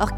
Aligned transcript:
Hors 0.00 0.14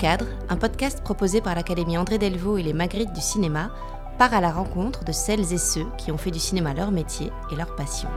un 0.50 0.56
podcast 0.56 1.02
proposé 1.02 1.40
par 1.40 1.54
l'Académie 1.54 1.96
André 1.96 2.18
Delvaux 2.18 2.58
et 2.58 2.62
les 2.62 2.74
Magritte 2.74 3.14
du 3.14 3.22
cinéma 3.22 3.70
part 4.18 4.34
à 4.34 4.42
la 4.42 4.52
rencontre 4.52 5.04
de 5.04 5.12
celles 5.12 5.54
et 5.54 5.58
ceux 5.58 5.86
qui 5.96 6.12
ont 6.12 6.18
fait 6.18 6.30
du 6.30 6.38
cinéma 6.38 6.74
leur 6.74 6.90
métier 6.90 7.32
et 7.50 7.56
leur 7.56 7.74
passion. 7.76 8.10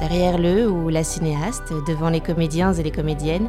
Derrière 0.00 0.38
le 0.38 0.70
ou 0.70 0.88
la 0.88 1.04
cinéaste, 1.04 1.74
devant 1.86 2.08
les 2.08 2.22
comédiens 2.22 2.72
et 2.72 2.82
les 2.82 2.90
comédiennes, 2.90 3.48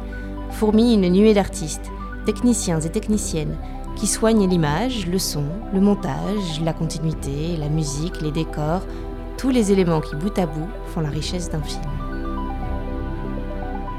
fourmille 0.50 0.96
une 0.96 1.08
nuée 1.08 1.32
d'artistes, 1.32 1.90
techniciens 2.26 2.80
et 2.80 2.90
techniciennes, 2.90 3.56
qui 3.94 4.06
soignent 4.06 4.46
l'image, 4.46 5.06
le 5.06 5.18
son, 5.18 5.46
le 5.72 5.80
montage, 5.80 6.60
la 6.62 6.74
continuité, 6.74 7.56
la 7.56 7.70
musique, 7.70 8.20
les 8.20 8.30
décors, 8.30 8.82
tous 9.38 9.48
les 9.48 9.72
éléments 9.72 10.02
qui 10.02 10.14
bout 10.16 10.38
à 10.38 10.44
bout 10.44 10.68
font 10.88 11.00
la 11.00 11.08
richesse 11.08 11.48
d'un 11.48 11.62
film. 11.62 11.95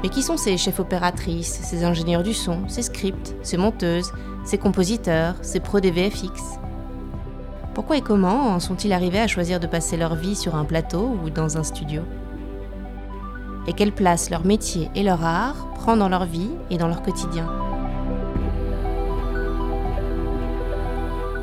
Mais 0.02 0.10
qui 0.10 0.22
sont 0.22 0.36
ces 0.36 0.56
chefs 0.56 0.80
opératrices, 0.80 1.60
ces 1.62 1.84
ingénieurs 1.84 2.22
du 2.22 2.34
son, 2.34 2.68
ces 2.68 2.82
scripts, 2.82 3.34
ces 3.42 3.56
monteuses, 3.56 4.12
ces 4.44 4.58
compositeurs, 4.58 5.34
ces 5.42 5.60
pros 5.60 5.80
des 5.80 5.90
VFX 5.90 6.58
Pourquoi 7.74 7.96
et 7.96 8.00
comment 8.00 8.54
en 8.54 8.60
sont-ils 8.60 8.92
arrivés 8.92 9.20
à 9.20 9.26
choisir 9.26 9.60
de 9.60 9.66
passer 9.66 9.96
leur 9.96 10.14
vie 10.14 10.36
sur 10.36 10.54
un 10.54 10.64
plateau 10.64 11.18
ou 11.24 11.30
dans 11.30 11.58
un 11.58 11.64
studio? 11.64 12.02
Et 13.66 13.74
quelle 13.74 13.92
place 13.92 14.30
leur 14.30 14.46
métier 14.46 14.88
et 14.94 15.02
leur 15.02 15.24
art 15.24 15.68
prend 15.74 15.96
dans 15.96 16.08
leur 16.08 16.24
vie 16.24 16.50
et 16.70 16.78
dans 16.78 16.88
leur 16.88 17.02
quotidien? 17.02 17.46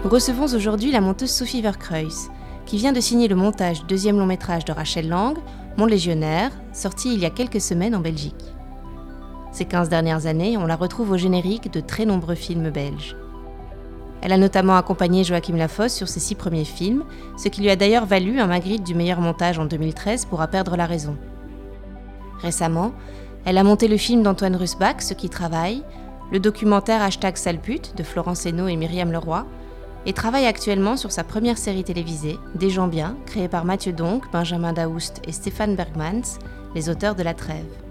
Nous 0.04 0.10
recevons 0.10 0.46
aujourd'hui 0.46 0.91
la 0.91 1.02
monteuse 1.02 1.32
Sophie 1.32 1.62
Verkreuz, 1.62 2.29
qui 2.66 2.77
vient 2.77 2.94
de 2.94 2.99
signer 2.99 3.27
le 3.27 3.35
montage 3.35 3.82
du 3.82 3.88
deuxième 3.88 4.18
long 4.18 4.26
métrage 4.26 4.66
de 4.66 4.72
Rachel 4.72 5.10
Lang, 5.10 5.38
Mon 5.77 5.85
Légionnaire, 5.85 6.51
sorti 6.74 7.13
il 7.13 7.20
y 7.20 7.26
a 7.26 7.29
quelques 7.29 7.62
semaines 7.62 7.96
en 7.96 7.99
Belgique. 7.99 8.54
Ces 9.55 9.63
15 9.63 9.87
dernières 9.87 10.25
années, 10.25 10.57
on 10.57 10.65
la 10.65 10.75
retrouve 10.75 11.11
au 11.11 11.17
générique 11.17 11.71
de 11.71 11.79
très 11.79 12.05
nombreux 12.05 12.35
films 12.35 12.71
belges. 12.71 13.15
Elle 14.21 14.34
a 14.34 14.37
notamment 14.37 14.75
accompagné 14.75 15.23
Joachim 15.23 15.55
Lafosse 15.55 15.93
sur 15.93 16.09
ses 16.09 16.20
six 16.20 16.35
premiers 16.35 16.65
films, 16.65 17.05
ce 17.37 17.48
qui 17.48 17.61
lui 17.61 17.70
a 17.70 17.77
d'ailleurs 17.77 18.05
valu 18.05 18.41
un 18.41 18.48
Magritte 18.48 18.83
du 18.83 18.93
meilleur 18.93 19.21
montage 19.21 19.57
en 19.57 19.63
2013 19.63 20.26
pour 20.26 20.41
À 20.41 20.48
perdre 20.48 20.76
la 20.76 20.85
raison. 20.85 21.15
Récemment, 22.41 22.91
elle 23.45 23.57
a 23.57 23.63
monté 23.63 23.87
le 23.87 23.95
film 23.95 24.23
d'Antoine 24.23 24.57
Rusbach, 24.57 24.99
Ce 24.99 25.13
qui 25.13 25.29
travaille, 25.29 25.83
le 26.33 26.41
documentaire 26.41 27.01
Hashtag 27.01 27.37
Salpute 27.37 27.95
de 27.95 28.03
Florence 28.03 28.45
Hainaut 28.45 28.67
et 28.67 28.76
Myriam 28.76 29.13
Leroy, 29.13 29.45
et 30.05 30.11
travaille 30.11 30.48
actuellement 30.48 30.98
sur 30.98 31.13
sa 31.13 31.23
première 31.23 31.57
série 31.57 31.85
télévisée, 31.85 32.37
Des 32.55 32.71
gens 32.71 32.89
bien, 32.89 33.15
créée 33.26 33.48
par 33.48 33.63
Mathieu 33.63 33.93
Donk, 33.93 34.29
Benjamin 34.33 34.73
Daoust 34.73 35.21
et 35.26 35.31
Stéphane 35.31 35.77
Bergmans, 35.77 36.39
les 36.76 36.89
auteurs 36.89 37.15
de 37.15 37.23
La 37.23 37.33
Trêve. 37.33 37.85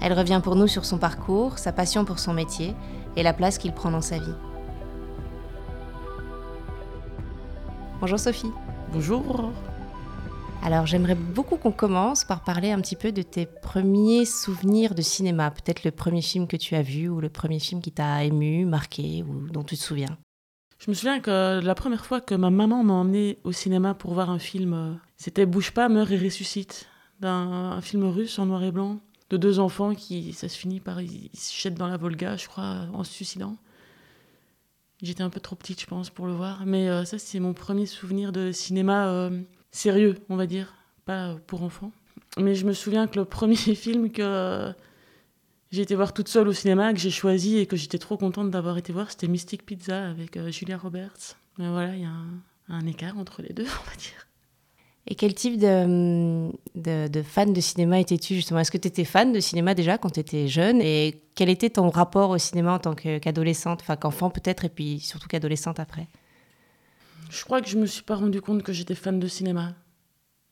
Elle 0.00 0.12
revient 0.12 0.40
pour 0.42 0.54
nous 0.54 0.68
sur 0.68 0.84
son 0.84 0.98
parcours, 0.98 1.58
sa 1.58 1.72
passion 1.72 2.04
pour 2.04 2.18
son 2.18 2.32
métier 2.32 2.74
et 3.16 3.22
la 3.22 3.32
place 3.32 3.58
qu'il 3.58 3.72
prend 3.72 3.90
dans 3.90 4.00
sa 4.00 4.18
vie. 4.18 4.34
Bonjour 8.00 8.18
Sophie. 8.18 8.52
Bonjour. 8.92 9.52
Alors 10.62 10.86
j'aimerais 10.86 11.14
beaucoup 11.14 11.56
qu'on 11.56 11.72
commence 11.72 12.24
par 12.24 12.44
parler 12.44 12.70
un 12.70 12.80
petit 12.80 12.96
peu 12.96 13.10
de 13.10 13.22
tes 13.22 13.46
premiers 13.46 14.24
souvenirs 14.24 14.94
de 14.94 15.02
cinéma, 15.02 15.50
peut-être 15.50 15.84
le 15.84 15.90
premier 15.90 16.22
film 16.22 16.46
que 16.46 16.56
tu 16.56 16.74
as 16.74 16.82
vu 16.82 17.08
ou 17.08 17.20
le 17.20 17.28
premier 17.28 17.58
film 17.58 17.80
qui 17.80 17.92
t'a 17.92 18.24
ému, 18.24 18.66
marqué 18.66 19.24
ou 19.28 19.48
dont 19.50 19.64
tu 19.64 19.76
te 19.76 19.82
souviens. 19.82 20.16
Je 20.78 20.90
me 20.90 20.94
souviens 20.94 21.18
que 21.18 21.60
la 21.60 21.74
première 21.74 22.06
fois 22.06 22.20
que 22.20 22.36
ma 22.36 22.50
maman 22.50 22.84
m'a 22.84 22.92
emmené 22.92 23.38
au 23.42 23.50
cinéma 23.50 23.94
pour 23.94 24.14
voir 24.14 24.30
un 24.30 24.38
film, 24.38 24.74
euh, 24.74 24.94
c'était 25.16 25.44
Bouge 25.44 25.72
pas, 25.72 25.88
meurt 25.88 26.10
et 26.12 26.18
ressuscite, 26.18 26.86
d'un 27.18 27.80
film 27.80 28.04
russe 28.04 28.38
en 28.38 28.46
noir 28.46 28.62
et 28.62 28.70
blanc, 28.70 29.00
de 29.30 29.36
deux 29.36 29.58
enfants 29.58 29.94
qui, 29.94 30.32
ça 30.32 30.48
se 30.48 30.56
finit 30.56 30.80
par, 30.80 31.00
ils 31.00 31.30
se 31.34 31.54
jettent 31.54 31.74
dans 31.74 31.88
la 31.88 31.96
Volga, 31.96 32.36
je 32.36 32.48
crois, 32.48 32.86
en 32.92 33.04
se 33.04 33.12
suicidant. 33.12 33.56
J'étais 35.02 35.22
un 35.22 35.30
peu 35.30 35.40
trop 35.40 35.54
petite, 35.54 35.80
je 35.80 35.86
pense, 35.86 36.10
pour 36.10 36.26
le 36.26 36.32
voir, 36.32 36.66
mais 36.66 36.88
euh, 36.88 37.04
ça 37.04 37.18
c'est 37.18 37.38
mon 37.38 37.52
premier 37.52 37.86
souvenir 37.86 38.32
de 38.32 38.50
cinéma. 38.50 39.08
Euh, 39.08 39.40
sérieux, 39.70 40.16
on 40.28 40.36
va 40.36 40.46
dire, 40.46 40.74
pas 41.04 41.36
pour 41.46 41.62
enfants. 41.62 41.92
Mais 42.36 42.54
je 42.54 42.66
me 42.66 42.72
souviens 42.72 43.06
que 43.06 43.18
le 43.18 43.24
premier 43.24 43.56
film 43.56 44.10
que 44.10 44.72
j'ai 45.70 45.82
été 45.82 45.94
voir 45.94 46.14
toute 46.14 46.28
seule 46.28 46.48
au 46.48 46.52
cinéma, 46.52 46.92
que 46.94 46.98
j'ai 46.98 47.10
choisi 47.10 47.58
et 47.58 47.66
que 47.66 47.76
j'étais 47.76 47.98
trop 47.98 48.16
contente 48.16 48.50
d'avoir 48.50 48.78
été 48.78 48.92
voir, 48.92 49.10
c'était 49.10 49.28
Mystic 49.28 49.66
Pizza 49.66 50.08
avec 50.08 50.36
euh, 50.36 50.50
Julia 50.50 50.78
Roberts. 50.78 51.36
Mais 51.58 51.68
voilà, 51.68 51.94
il 51.94 52.02
y 52.02 52.06
a 52.06 52.12
un, 52.68 52.86
écart 52.86 53.18
entre 53.18 53.42
les 53.42 53.52
deux, 53.52 53.66
on 53.86 53.90
va 53.90 53.96
dire. 53.96 54.27
Et 55.10 55.14
quel 55.14 55.34
type 55.34 55.58
de, 55.58 56.50
de, 56.74 57.22
fan 57.22 57.54
de 57.54 57.60
cinéma 57.62 57.98
étais-tu 57.98 58.34
justement? 58.34 58.60
Est-ce 58.60 58.70
que 58.70 58.76
tu 58.76 58.88
étais 58.88 59.04
fan 59.04 59.32
de 59.32 59.40
cinéma 59.40 59.74
déjà 59.74 59.96
quand 59.96 60.10
tu 60.10 60.20
étais 60.20 60.48
jeune? 60.48 60.82
Et 60.82 61.22
quel 61.34 61.48
était 61.48 61.70
ton 61.70 61.88
rapport 61.88 62.28
au 62.28 62.36
cinéma 62.36 62.74
en 62.74 62.78
tant 62.78 62.94
qu'adolescente? 62.94 63.80
Enfin, 63.80 63.96
qu'enfant 63.96 64.28
peut-être, 64.28 64.66
et 64.66 64.68
puis 64.68 65.00
surtout 65.00 65.26
qu'adolescente 65.26 65.80
après? 65.80 66.06
Je 67.30 67.42
crois 67.42 67.62
que 67.62 67.68
je 67.68 67.78
me 67.78 67.86
suis 67.86 68.02
pas 68.02 68.16
rendu 68.16 68.42
compte 68.42 68.62
que 68.62 68.74
j'étais 68.74 68.94
fan 68.94 69.18
de 69.18 69.26
cinéma. 69.28 69.74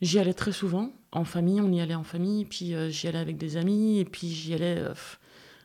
J'y 0.00 0.18
allais 0.18 0.34
très 0.34 0.52
souvent, 0.52 0.90
en 1.12 1.24
famille, 1.24 1.60
on 1.60 1.70
y 1.70 1.82
allait 1.82 1.94
en 1.94 2.04
famille, 2.04 2.46
puis 2.46 2.74
euh, 2.74 2.88
j'y 2.88 3.08
allais 3.08 3.18
avec 3.18 3.36
des 3.36 3.58
amis, 3.58 3.98
et 3.98 4.06
puis 4.06 4.30
j'y 4.30 4.54
allais. 4.54 4.78
Euh, 4.78 4.94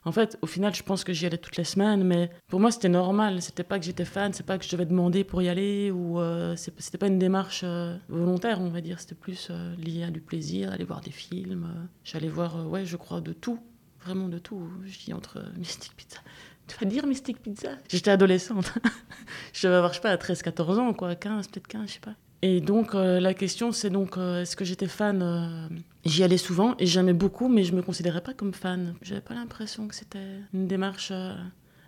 en 0.03 0.11
fait, 0.11 0.37
au 0.41 0.47
final, 0.47 0.73
je 0.73 0.81
pense 0.83 1.03
que 1.03 1.13
j'y 1.13 1.25
allais 1.25 1.37
toutes 1.37 1.57
les 1.57 1.63
semaines, 1.63 2.03
mais 2.03 2.31
pour 2.47 2.59
moi, 2.59 2.71
c'était 2.71 2.89
normal. 2.89 3.41
C'était 3.41 3.63
pas 3.63 3.77
que 3.77 3.85
j'étais 3.85 4.05
fan, 4.05 4.33
c'est 4.33 4.45
pas 4.45 4.57
que 4.57 4.65
je 4.65 4.71
devais 4.71 4.85
demander 4.85 5.23
pour 5.23 5.41
y 5.41 5.49
aller, 5.49 5.91
ou 5.91 6.19
euh, 6.19 6.55
c'était 6.55 6.97
pas 6.97 7.07
une 7.07 7.19
démarche 7.19 7.63
volontaire, 8.09 8.61
on 8.61 8.69
va 8.69 8.81
dire. 8.81 8.99
C'était 8.99 9.15
plus 9.15 9.51
lié 9.77 10.03
à 10.03 10.11
du 10.11 10.21
plaisir, 10.21 10.71
aller 10.71 10.85
voir 10.85 11.01
des 11.01 11.11
films. 11.11 11.89
J'allais 12.03 12.29
voir, 12.29 12.67
ouais, 12.67 12.85
je 12.85 12.97
crois, 12.97 13.21
de 13.21 13.33
tout, 13.33 13.59
vraiment 14.03 14.27
de 14.27 14.39
tout. 14.39 14.67
Je 14.85 14.97
dis 14.97 15.13
entre 15.13 15.43
Mystic 15.57 15.95
Pizza, 15.95 16.19
tu 16.67 16.77
vas 16.77 16.89
dire 16.89 17.05
Mystic 17.05 17.41
Pizza? 17.41 17.69
J'étais 17.87 18.11
adolescente. 18.11 18.73
je 19.53 19.67
devais 19.67 19.77
avoir, 19.77 19.93
je 19.93 19.97
sais 19.97 20.01
pas, 20.01 20.15
13-14 20.15 20.79
ans, 20.79 20.93
quoi, 20.93 21.15
15, 21.15 21.47
peut-être 21.49 21.67
15, 21.67 21.87
je 21.87 21.93
sais 21.93 21.99
pas. 21.99 22.15
Et 22.43 22.59
donc, 22.59 22.95
euh, 22.95 23.19
la 23.19 23.33
question, 23.33 23.71
c'est 23.71 23.91
donc, 23.91 24.17
euh, 24.17 24.41
est-ce 24.41 24.55
que 24.55 24.65
j'étais 24.65 24.87
fan 24.87 25.21
euh, 25.21 25.67
J'y 26.05 26.23
allais 26.23 26.37
souvent 26.37 26.75
et 26.79 26.87
j'aimais 26.87 27.13
beaucoup, 27.13 27.47
mais 27.47 27.63
je 27.63 27.73
me 27.73 27.83
considérais 27.83 28.21
pas 28.21 28.33
comme 28.33 28.53
fan. 28.53 28.95
J'avais 29.03 29.21
pas 29.21 29.35
l'impression 29.35 29.87
que 29.87 29.93
c'était 29.93 30.39
une 30.53 30.67
démarche 30.67 31.13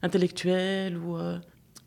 intellectuelle 0.03 0.97
ou. 0.97 1.17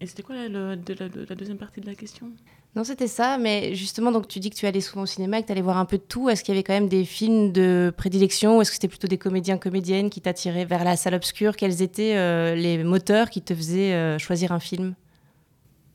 Et 0.00 0.06
c'était 0.06 0.24
quoi 0.24 0.34
la 0.34 0.76
deuxième 0.76 1.58
partie 1.58 1.80
de 1.80 1.86
la 1.86 1.94
question? 1.94 2.32
Non, 2.74 2.82
c'était 2.82 3.06
ça, 3.06 3.38
mais 3.38 3.74
justement, 3.74 4.10
donc 4.10 4.26
tu 4.28 4.40
dis 4.40 4.50
que 4.50 4.56
tu 4.56 4.66
allais 4.66 4.80
souvent 4.80 5.02
au 5.02 5.06
cinéma, 5.06 5.40
que 5.40 5.46
tu 5.46 5.52
allais 5.52 5.62
voir 5.62 5.78
un 5.78 5.84
peu 5.84 5.96
de 5.96 6.02
tout. 6.02 6.28
Est-ce 6.28 6.42
qu'il 6.42 6.52
y 6.52 6.58
avait 6.58 6.64
quand 6.64 6.74
même 6.74 6.88
des 6.88 7.04
films 7.04 7.52
de 7.52 7.94
prédilection 7.96 8.58
ou 8.58 8.62
est-ce 8.62 8.70
que 8.70 8.74
c'était 8.74 8.88
plutôt 8.88 9.08
des 9.08 9.16
comédiens, 9.16 9.56
comédiennes 9.56 10.10
qui 10.10 10.20
t'attiraient 10.20 10.64
vers 10.64 10.82
la 10.82 10.96
salle 10.96 11.14
obscure? 11.14 11.54
Quels 11.56 11.80
étaient 11.82 12.56
les 12.56 12.82
moteurs 12.82 13.30
qui 13.30 13.42
te 13.42 13.54
faisaient 13.54 14.18
choisir 14.18 14.50
un 14.50 14.60
film? 14.60 14.96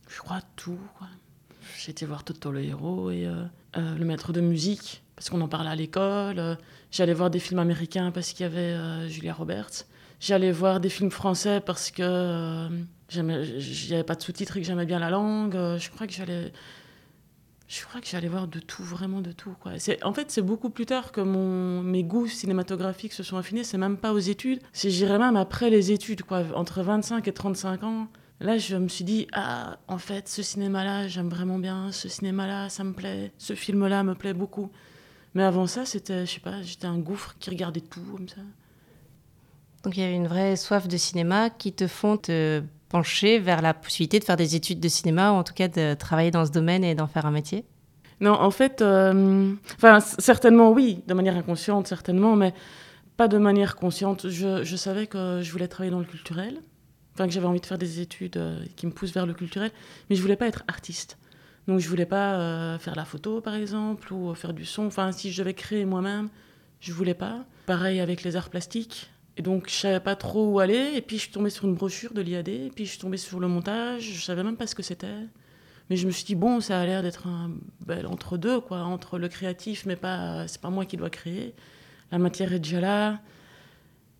Je 0.07 0.19
crois 0.19 0.39
tout. 0.55 0.79
J'ai 1.83 1.91
été 1.91 2.05
voir 2.05 2.23
Toto 2.23 2.51
le 2.51 2.63
héros 2.63 3.09
et 3.11 3.25
euh, 3.25 3.95
Le 3.97 4.05
maître 4.05 4.33
de 4.33 4.41
musique, 4.41 5.03
parce 5.15 5.29
qu'on 5.29 5.41
en 5.41 5.47
parlait 5.47 5.69
à 5.69 5.75
l'école. 5.75 6.57
J'allais 6.91 7.13
voir 7.13 7.29
des 7.29 7.39
films 7.39 7.59
américains 7.59 8.11
parce 8.11 8.33
qu'il 8.33 8.43
y 8.43 8.49
avait 8.49 9.09
Julia 9.09 9.33
Roberts. 9.33 9.85
J'allais 10.19 10.51
voir 10.51 10.79
des 10.79 10.89
films 10.89 11.09
français 11.09 11.59
parce 11.59 11.89
que 11.89 12.69
il 13.13 13.23
n'y 13.23 13.93
avait 13.93 14.03
pas 14.03 14.15
de 14.15 14.21
sous-titres 14.21 14.57
et 14.57 14.61
que 14.61 14.67
j'aimais 14.67 14.85
bien 14.85 14.99
la 14.99 15.09
langue. 15.09 15.55
Euh, 15.55 15.77
je 15.77 15.89
crois 15.89 16.07
que 16.07 16.13
j'allais. 16.13 16.51
Je 17.67 17.83
crois 17.85 18.01
que 18.01 18.07
j'allais 18.07 18.27
voir 18.27 18.47
de 18.47 18.59
tout, 18.59 18.83
vraiment 18.83 19.21
de 19.21 19.31
tout. 19.31 19.55
Quoi. 19.61 19.73
En 20.03 20.13
fait, 20.13 20.29
c'est 20.29 20.41
beaucoup 20.41 20.69
plus 20.69 20.85
tard 20.85 21.13
que 21.13 21.21
mon, 21.21 21.81
mes 21.81 22.03
goûts 22.03 22.27
cinématographiques 22.27 23.13
se 23.13 23.23
sont 23.23 23.37
affinés. 23.37 23.63
C'est 23.63 23.77
même 23.77 23.97
pas 23.97 24.11
aux 24.11 24.19
études. 24.19 24.59
C'est, 24.73 24.89
j'irais 24.89 25.17
même 25.17 25.37
après 25.37 25.69
les 25.69 25.91
études, 25.91 26.23
quoi, 26.23 26.43
entre 26.53 26.81
25 26.81 27.25
et 27.27 27.33
35 27.33 27.83
ans. 27.83 28.07
Là, 28.41 28.57
je 28.57 28.75
me 28.75 28.87
suis 28.87 29.03
dit, 29.03 29.27
ah, 29.33 29.77
en 29.87 29.99
fait, 29.99 30.27
ce 30.27 30.41
cinéma-là, 30.41 31.07
j'aime 31.07 31.29
vraiment 31.29 31.59
bien. 31.59 31.91
Ce 31.91 32.09
cinéma-là, 32.09 32.69
ça 32.69 32.83
me 32.83 32.91
plaît. 32.91 33.31
Ce 33.37 33.53
film-là 33.53 34.03
me 34.03 34.15
plaît 34.15 34.33
beaucoup. 34.33 34.71
Mais 35.35 35.43
avant 35.43 35.67
ça, 35.67 35.85
c'était, 35.85 36.25
je 36.25 36.33
sais 36.33 36.39
pas, 36.39 36.61
j'étais 36.63 36.87
un 36.87 36.97
gouffre 36.97 37.35
qui 37.39 37.51
regardait 37.51 37.81
tout 37.81 38.01
comme 38.01 38.27
ça. 38.27 38.41
Donc 39.83 39.95
il 39.95 40.01
y 40.01 40.03
avait 40.03 40.15
une 40.15 40.27
vraie 40.27 40.55
soif 40.55 40.87
de 40.87 40.97
cinéma 40.97 41.49
qui 41.51 41.71
te 41.71 41.87
font 41.87 42.17
te 42.17 42.61
pencher 42.89 43.39
vers 43.39 43.61
la 43.61 43.73
possibilité 43.73 44.19
de 44.19 44.25
faire 44.25 44.37
des 44.37 44.55
études 44.55 44.79
de 44.79 44.89
cinéma, 44.89 45.31
ou 45.31 45.35
en 45.35 45.43
tout 45.43 45.53
cas 45.53 45.67
de 45.67 45.93
travailler 45.93 46.31
dans 46.31 46.45
ce 46.45 46.51
domaine 46.51 46.83
et 46.83 46.95
d'en 46.95 47.07
faire 47.07 47.25
un 47.25 47.31
métier? 47.31 47.63
Non, 48.19 48.33
en 48.33 48.51
fait, 48.51 48.81
euh, 48.81 49.53
enfin, 49.75 49.99
certainement 49.99 50.71
oui, 50.71 51.03
de 51.07 51.13
manière 51.13 51.37
inconsciente, 51.37 51.87
certainement, 51.87 52.35
mais 52.35 52.53
pas 53.17 53.27
de 53.27 53.37
manière 53.37 53.75
consciente. 53.75 54.29
Je, 54.29 54.63
je, 54.63 54.75
savais 54.75 55.07
que 55.07 55.41
je 55.41 55.51
voulais 55.51 55.67
travailler 55.67 55.91
dans 55.91 55.99
le 55.99 56.05
culturel, 56.05 56.59
enfin 57.13 57.27
que 57.27 57.33
j'avais 57.33 57.47
envie 57.47 57.59
de 57.59 57.65
faire 57.65 57.77
des 57.77 57.99
études 57.99 58.37
euh, 58.37 58.63
qui 58.75 58.85
me 58.85 58.91
poussent 58.91 59.13
vers 59.13 59.25
le 59.25 59.33
culturel, 59.33 59.71
mais 60.09 60.15
je 60.15 60.21
voulais 60.21 60.35
pas 60.35 60.47
être 60.47 60.63
artiste. 60.67 61.17
Donc 61.67 61.79
je 61.79 61.87
voulais 61.87 62.05
pas 62.05 62.39
euh, 62.39 62.79
faire 62.79 62.95
la 62.95 63.05
photo, 63.05 63.41
par 63.41 63.55
exemple, 63.55 64.13
ou 64.13 64.33
faire 64.33 64.53
du 64.53 64.65
son. 64.65 64.85
Enfin, 64.85 65.11
si 65.11 65.31
je 65.31 65.41
devais 65.41 65.53
créer 65.53 65.85
moi-même, 65.85 66.29
je 66.79 66.93
voulais 66.93 67.13
pas. 67.13 67.45
Pareil 67.67 67.99
avec 67.99 68.23
les 68.23 68.35
arts 68.35 68.49
plastiques. 68.49 69.11
Et 69.37 69.41
donc, 69.41 69.69
je 69.69 69.75
savais 69.75 69.99
pas 69.99 70.15
trop 70.15 70.51
où 70.51 70.59
aller. 70.59 70.91
Et 70.95 71.01
puis, 71.01 71.17
je 71.17 71.23
suis 71.23 71.31
tombée 71.31 71.49
sur 71.49 71.65
une 71.65 71.75
brochure 71.75 72.13
de 72.13 72.21
l'IAD. 72.21 72.73
Puis, 72.75 72.85
je 72.85 72.91
suis 72.91 72.99
tombée 72.99 73.17
sur 73.17 73.39
le 73.39 73.47
montage. 73.47 74.03
Je 74.03 74.21
savais 74.21 74.43
même 74.43 74.57
pas 74.57 74.67
ce 74.67 74.75
que 74.75 74.83
c'était. 74.83 75.27
Mais 75.89 75.95
je 75.95 76.05
me 76.05 76.11
suis 76.11 76.25
dit, 76.25 76.35
bon, 76.35 76.59
ça 76.59 76.79
a 76.79 76.85
l'air 76.85 77.01
d'être 77.01 77.27
un 77.27 77.51
bel 77.85 78.07
entre-deux, 78.07 78.59
quoi. 78.59 78.79
Entre 78.79 79.17
le 79.17 79.29
créatif, 79.29 79.85
mais 79.85 79.95
pas, 79.95 80.47
c'est 80.47 80.61
pas 80.61 80.69
moi 80.69 80.85
qui 80.85 80.97
dois 80.97 81.09
créer. 81.09 81.53
La 82.11 82.17
matière 82.17 82.51
est 82.51 82.59
déjà 82.59 82.81
là. 82.81 83.21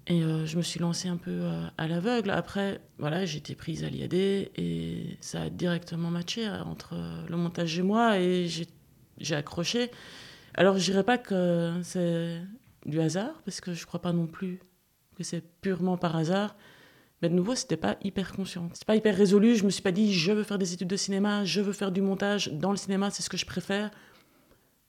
Et 0.08 0.24
euh, 0.24 0.46
je 0.46 0.58
me 0.58 0.62
suis 0.62 0.80
lancée 0.80 1.08
un 1.08 1.18
peu 1.18 1.32
euh, 1.32 1.66
à 1.78 1.88
l'aveugle. 1.88 2.32
Après, 2.32 2.82
voilà, 2.98 3.26
j'ai 3.26 3.38
été 3.38 3.56
prise 3.56 3.84
à 3.84 3.90
l'IAD 3.90 4.14
et 4.14 5.18
ça 5.22 5.44
a 5.44 5.50
directement 5.50 6.10
matché 6.10 6.50
entre 6.50 6.96
le 7.30 7.38
montage 7.38 7.78
et 7.78 7.84
moi 7.84 8.20
et 8.20 8.48
j'ai 9.18 9.36
accroché. 9.36 9.92
Alors, 10.56 10.78
je 10.78 10.92
dirais 10.92 11.04
pas 11.04 11.18
que 11.18 11.80
c'est 11.84 12.42
du 12.86 13.00
hasard, 13.00 13.42
parce 13.46 13.62
que 13.62 13.74
je 13.74 13.86
crois 13.86 14.02
pas 14.02 14.12
non 14.12 14.28
plus 14.28 14.60
que 15.16 15.24
c'est 15.24 15.42
purement 15.62 15.98
par 15.98 16.16
hasard. 16.16 16.56
Mais 17.22 17.30
de 17.30 17.36
nouveau, 17.36 17.54
c'était 17.54 17.78
pas 17.78 17.98
hyper 18.04 18.34
conscient. 18.34 18.70
C'était 18.74 18.86
pas 18.86 18.96
hyper 18.96 19.16
résolu. 19.16 19.56
Je 19.56 19.64
me 19.64 19.70
suis 19.70 19.84
pas 19.84 19.92
dit, 19.92 20.14
je 20.14 20.32
veux 20.32 20.44
faire 20.44 20.58
des 20.58 20.74
études 20.74 20.88
de 20.88 20.96
cinéma, 20.96 21.46
je 21.46 21.62
veux 21.62 21.74
faire 21.74 21.92
du 21.92 22.02
montage. 22.02 22.52
Dans 22.52 22.72
le 22.72 22.78
cinéma, 22.78 23.12
c'est 23.12 23.22
ce 23.22 23.30
que 23.30 23.38
je 23.38 23.46
préfère. 23.46 23.92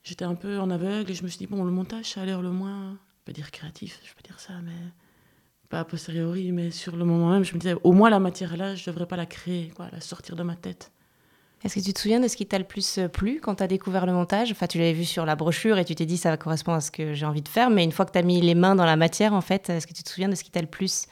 J'étais 0.01 0.25
un 0.25 0.35
peu 0.35 0.59
en 0.59 0.69
aveugle 0.71 1.11
et 1.11 1.13
je 1.13 1.23
me 1.23 1.27
suis 1.27 1.37
dit, 1.37 1.47
bon, 1.47 1.63
le 1.63 1.71
montage, 1.71 2.05
ça 2.05 2.21
a 2.21 2.25
l'air 2.25 2.41
le 2.41 2.51
moins, 2.51 2.93
je 2.93 3.25
peux 3.25 3.33
dire 3.33 3.51
créatif, 3.51 3.99
je 4.03 4.13
peux 4.13 4.23
dire 4.23 4.39
ça, 4.39 4.53
mais 4.63 4.71
pas 5.73 5.79
a 5.79 5.85
posteriori, 5.85 6.51
mais 6.51 6.69
sur 6.69 6.95
le 6.95 7.03
moment 7.03 7.31
même, 7.31 7.43
je 7.43 7.51
me 7.55 7.59
disais, 7.59 7.75
au 7.83 7.93
moins 7.93 8.11
la 8.11 8.19
matière 8.19 8.55
là, 8.57 8.75
je 8.75 8.85
devrais 8.85 9.07
pas 9.07 9.15
la 9.15 9.25
créer, 9.25 9.71
quoi, 9.75 9.87
la 9.91 10.01
sortir 10.01 10.35
de 10.35 10.43
ma 10.43 10.55
tête. 10.55 10.91
Est-ce 11.63 11.73
que 11.73 11.79
tu 11.79 11.93
te 11.93 11.99
souviens 11.99 12.19
de 12.19 12.27
ce 12.27 12.37
qui 12.37 12.45
t'a 12.45 12.59
le 12.59 12.63
plus 12.63 12.99
euh, 12.99 13.07
plu 13.07 13.39
quand 13.41 13.55
tu 13.55 13.63
as 13.63 13.67
découvert 13.67 14.05
le 14.05 14.13
montage? 14.13 14.51
Enfin, 14.51 14.67
tu 14.67 14.77
l'avais 14.77 14.93
vu 14.93 15.03
sur 15.03 15.25
la 15.25 15.35
brochure 15.35 15.79
et 15.79 15.85
tu 15.85 15.95
t'es 15.95 16.05
dit 16.05 16.17
ça 16.17 16.37
correspond 16.37 16.73
à 16.73 16.81
ce 16.81 16.91
que 16.91 17.15
j'ai 17.15 17.25
envie 17.25 17.41
de 17.41 17.47
faire, 17.47 17.71
mais 17.71 17.83
une 17.83 17.91
fois 17.91 18.05
que 18.05 18.11
tu 18.11 18.19
as 18.19 18.21
mis 18.21 18.39
les 18.39 18.53
mains 18.53 18.75
dans 18.75 18.85
la 18.85 18.95
matière, 18.95 19.33
en 19.33 19.41
fait, 19.41 19.67
est-ce 19.71 19.87
que 19.87 19.93
tu 19.93 20.03
te 20.03 20.09
souviens 20.09 20.29
de 20.29 20.35
ce 20.35 20.43
qui 20.43 20.51
t'a 20.51 20.61
le 20.61 20.67
plus 20.67 21.07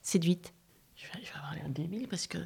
séduite? 0.00 0.52
Je 0.96 1.06
vais, 1.06 1.24
je 1.24 1.30
vais 1.30 1.38
avoir 1.38 1.54
l'air 1.54 1.68
débile 1.68 2.08
parce 2.08 2.26
que, 2.26 2.38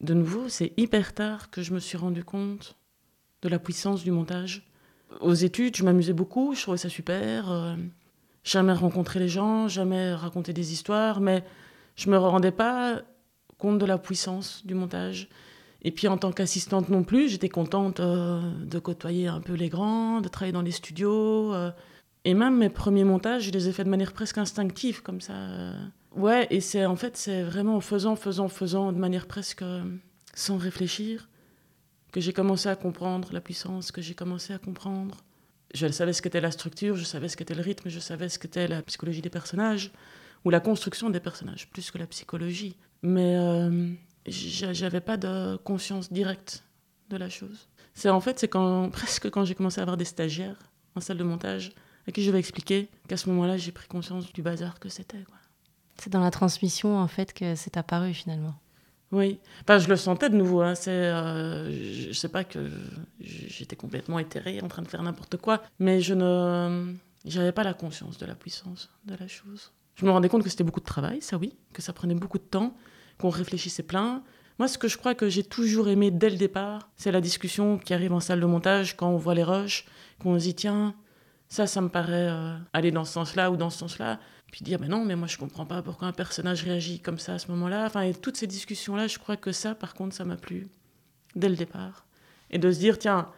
de 0.00 0.14
nouveau, 0.14 0.48
c'est 0.48 0.72
hyper 0.76 1.14
tard 1.14 1.50
que 1.50 1.62
je 1.62 1.74
me 1.74 1.80
suis 1.80 1.98
rendu 1.98 2.22
compte 2.22 2.76
de 3.42 3.48
la 3.48 3.58
puissance 3.58 4.04
du 4.04 4.12
montage. 4.12 4.62
Aux 5.20 5.34
études, 5.34 5.76
je 5.76 5.82
m'amusais 5.82 6.12
beaucoup, 6.12 6.54
je 6.54 6.62
trouvais 6.62 6.78
ça 6.78 6.88
super. 6.88 7.50
Euh, 7.50 7.74
jamais 8.44 8.72
rencontré 8.72 9.20
les 9.20 9.28
gens, 9.28 9.68
jamais 9.68 10.14
raconté 10.14 10.52
des 10.52 10.72
histoires, 10.72 11.20
mais 11.20 11.44
je 11.96 12.10
me 12.10 12.16
rendais 12.16 12.50
pas 12.52 13.02
compte 13.58 13.78
de 13.78 13.86
la 13.86 13.98
puissance 13.98 14.64
du 14.64 14.74
montage. 14.74 15.28
Et 15.82 15.90
puis 15.90 16.08
en 16.08 16.18
tant 16.18 16.32
qu'assistante 16.32 16.88
non 16.88 17.04
plus, 17.04 17.28
j'étais 17.28 17.48
contente 17.48 18.00
euh, 18.00 18.40
de 18.64 18.78
côtoyer 18.78 19.28
un 19.28 19.40
peu 19.40 19.54
les 19.54 19.68
grands, 19.68 20.20
de 20.20 20.28
travailler 20.28 20.52
dans 20.52 20.62
les 20.62 20.72
studios. 20.72 21.54
Euh. 21.54 21.70
et 22.24 22.34
même 22.34 22.56
mes 22.56 22.68
premiers 22.68 23.04
montages, 23.04 23.44
je 23.44 23.50
les 23.50 23.68
ai 23.68 23.72
faits 23.72 23.86
de 23.86 23.90
manière 23.90 24.12
presque 24.12 24.38
instinctive, 24.38 25.02
comme 25.02 25.20
ça. 25.20 25.34
Ouais, 26.16 26.46
et 26.50 26.60
c'est 26.60 26.84
en 26.84 26.96
fait, 26.96 27.16
c'est 27.16 27.42
vraiment 27.42 27.76
en 27.76 27.80
faisant, 27.80 28.16
faisant, 28.16 28.48
faisant, 28.48 28.92
de 28.92 28.98
manière 28.98 29.26
presque 29.26 29.64
sans 30.34 30.58
réfléchir, 30.58 31.28
que 32.12 32.20
j'ai 32.20 32.32
commencé 32.32 32.68
à 32.68 32.76
comprendre 32.76 33.28
la 33.32 33.40
puissance, 33.40 33.92
que 33.92 34.02
j'ai 34.02 34.14
commencé 34.14 34.52
à 34.52 34.58
comprendre. 34.58 35.16
Je 35.74 35.86
savais 35.88 36.12
ce 36.12 36.22
qu'était 36.22 36.40
la 36.40 36.50
structure, 36.50 36.96
je 36.96 37.04
savais 37.04 37.28
ce 37.28 37.36
qu'était 37.36 37.54
le 37.54 37.62
rythme, 37.62 37.88
je 37.88 38.00
savais 38.00 38.28
ce 38.28 38.38
qu'était 38.38 38.66
la 38.66 38.82
psychologie 38.82 39.22
des 39.22 39.30
personnages, 39.30 39.92
ou 40.44 40.50
la 40.50 40.60
construction 40.60 41.10
des 41.10 41.20
personnages, 41.20 41.68
plus 41.68 41.90
que 41.90 41.98
la 41.98 42.06
psychologie. 42.06 42.76
Mais 43.02 43.36
euh, 43.36 43.92
j'avais 44.26 45.00
pas 45.00 45.16
de 45.16 45.56
conscience 45.58 46.12
directe 46.12 46.64
de 47.08 47.16
la 47.16 47.28
chose. 47.28 47.68
C'est 47.94 48.10
en 48.10 48.20
fait, 48.20 48.38
c'est 48.38 48.48
quand, 48.48 48.90
presque 48.92 49.30
quand 49.30 49.44
j'ai 49.44 49.54
commencé 49.54 49.80
à 49.80 49.82
avoir 49.82 49.96
des 49.96 50.04
stagiaires 50.04 50.58
en 50.94 51.00
salle 51.00 51.18
de 51.18 51.24
montage 51.24 51.72
à 52.08 52.12
qui 52.12 52.22
je 52.22 52.30
vais 52.30 52.38
expliquer 52.38 52.88
qu'à 53.08 53.16
ce 53.16 53.28
moment-là, 53.28 53.56
j'ai 53.56 53.72
pris 53.72 53.86
conscience 53.86 54.32
du 54.32 54.42
bazar 54.42 54.78
que 54.80 54.88
c'était. 54.88 55.24
C'est 55.98 56.10
dans 56.10 56.20
la 56.20 56.30
transmission, 56.30 56.98
en 56.98 57.08
fait, 57.08 57.32
que 57.32 57.54
c'est 57.54 57.76
apparu 57.76 58.14
finalement. 58.14 58.54
Oui, 59.12 59.40
enfin, 59.62 59.78
je 59.78 59.88
le 59.88 59.96
sentais 59.96 60.30
de 60.30 60.36
nouveau. 60.36 60.60
Hein. 60.60 60.74
C'est, 60.74 60.90
euh, 60.90 61.70
je, 62.04 62.12
sais 62.12 62.28
pas 62.28 62.44
que 62.44 62.70
j'étais 63.20 63.76
complètement 63.76 64.18
éthérée, 64.18 64.60
en 64.62 64.68
train 64.68 64.82
de 64.82 64.88
faire 64.88 65.02
n'importe 65.02 65.36
quoi, 65.36 65.62
mais 65.80 66.00
je 66.00 66.14
ne, 66.14 66.94
j'avais 67.24 67.52
pas 67.52 67.64
la 67.64 67.74
conscience 67.74 68.18
de 68.18 68.26
la 68.26 68.34
puissance 68.34 68.88
de 69.06 69.16
la 69.18 69.26
chose. 69.26 69.72
Je 69.96 70.06
me 70.06 70.10
rendais 70.10 70.28
compte 70.28 70.44
que 70.44 70.48
c'était 70.48 70.64
beaucoup 70.64 70.80
de 70.80 70.84
travail, 70.84 71.20
ça 71.20 71.36
oui, 71.36 71.54
que 71.72 71.82
ça 71.82 71.92
prenait 71.92 72.14
beaucoup 72.14 72.38
de 72.38 72.44
temps, 72.44 72.74
qu'on 73.18 73.30
réfléchissait 73.30 73.82
plein. 73.82 74.22
Moi, 74.58 74.68
ce 74.68 74.78
que 74.78 74.88
je 74.88 74.96
crois 74.96 75.14
que 75.14 75.28
j'ai 75.28 75.42
toujours 75.42 75.88
aimé 75.88 76.10
dès 76.10 76.30
le 76.30 76.36
départ, 76.36 76.88
c'est 76.96 77.10
la 77.10 77.20
discussion 77.20 77.78
qui 77.78 77.94
arrive 77.94 78.12
en 78.12 78.20
salle 78.20 78.40
de 78.40 78.46
montage 78.46 78.96
quand 78.96 79.08
on 79.08 79.16
voit 79.16 79.34
les 79.34 79.42
rushs, 79.42 79.86
qu'on 80.20 80.38
se 80.38 80.44
dit 80.44 80.54
tiens, 80.54 80.94
ça, 81.48 81.66
ça 81.66 81.80
me 81.80 81.88
paraît 81.88 82.28
euh, 82.30 82.56
aller 82.72 82.92
dans 82.92 83.04
ce 83.04 83.12
sens-là 83.12 83.50
ou 83.50 83.56
dans 83.56 83.70
ce 83.70 83.78
sens-là. 83.78 84.20
Puis 84.50 84.64
dire, 84.64 84.80
mais 84.80 84.88
non, 84.88 85.04
mais 85.04 85.16
moi 85.16 85.28
je 85.28 85.38
comprends 85.38 85.66
pas 85.66 85.82
pourquoi 85.82 86.08
un 86.08 86.12
personnage 86.12 86.64
réagit 86.64 87.00
comme 87.00 87.18
ça 87.18 87.34
à 87.34 87.38
ce 87.38 87.48
moment-là. 87.52 87.84
Enfin, 87.86 88.10
toutes 88.12 88.36
ces 88.36 88.46
discussions-là, 88.46 89.06
je 89.06 89.18
crois 89.18 89.36
que 89.36 89.52
ça, 89.52 89.74
par 89.74 89.94
contre, 89.94 90.14
ça 90.14 90.24
m'a 90.24 90.36
plu 90.36 90.68
dès 91.36 91.48
le 91.48 91.56
départ. 91.56 92.06
Et 92.50 92.58
de 92.58 92.70
se 92.72 92.78
dire, 92.78 92.98
tiens, 92.98 93.30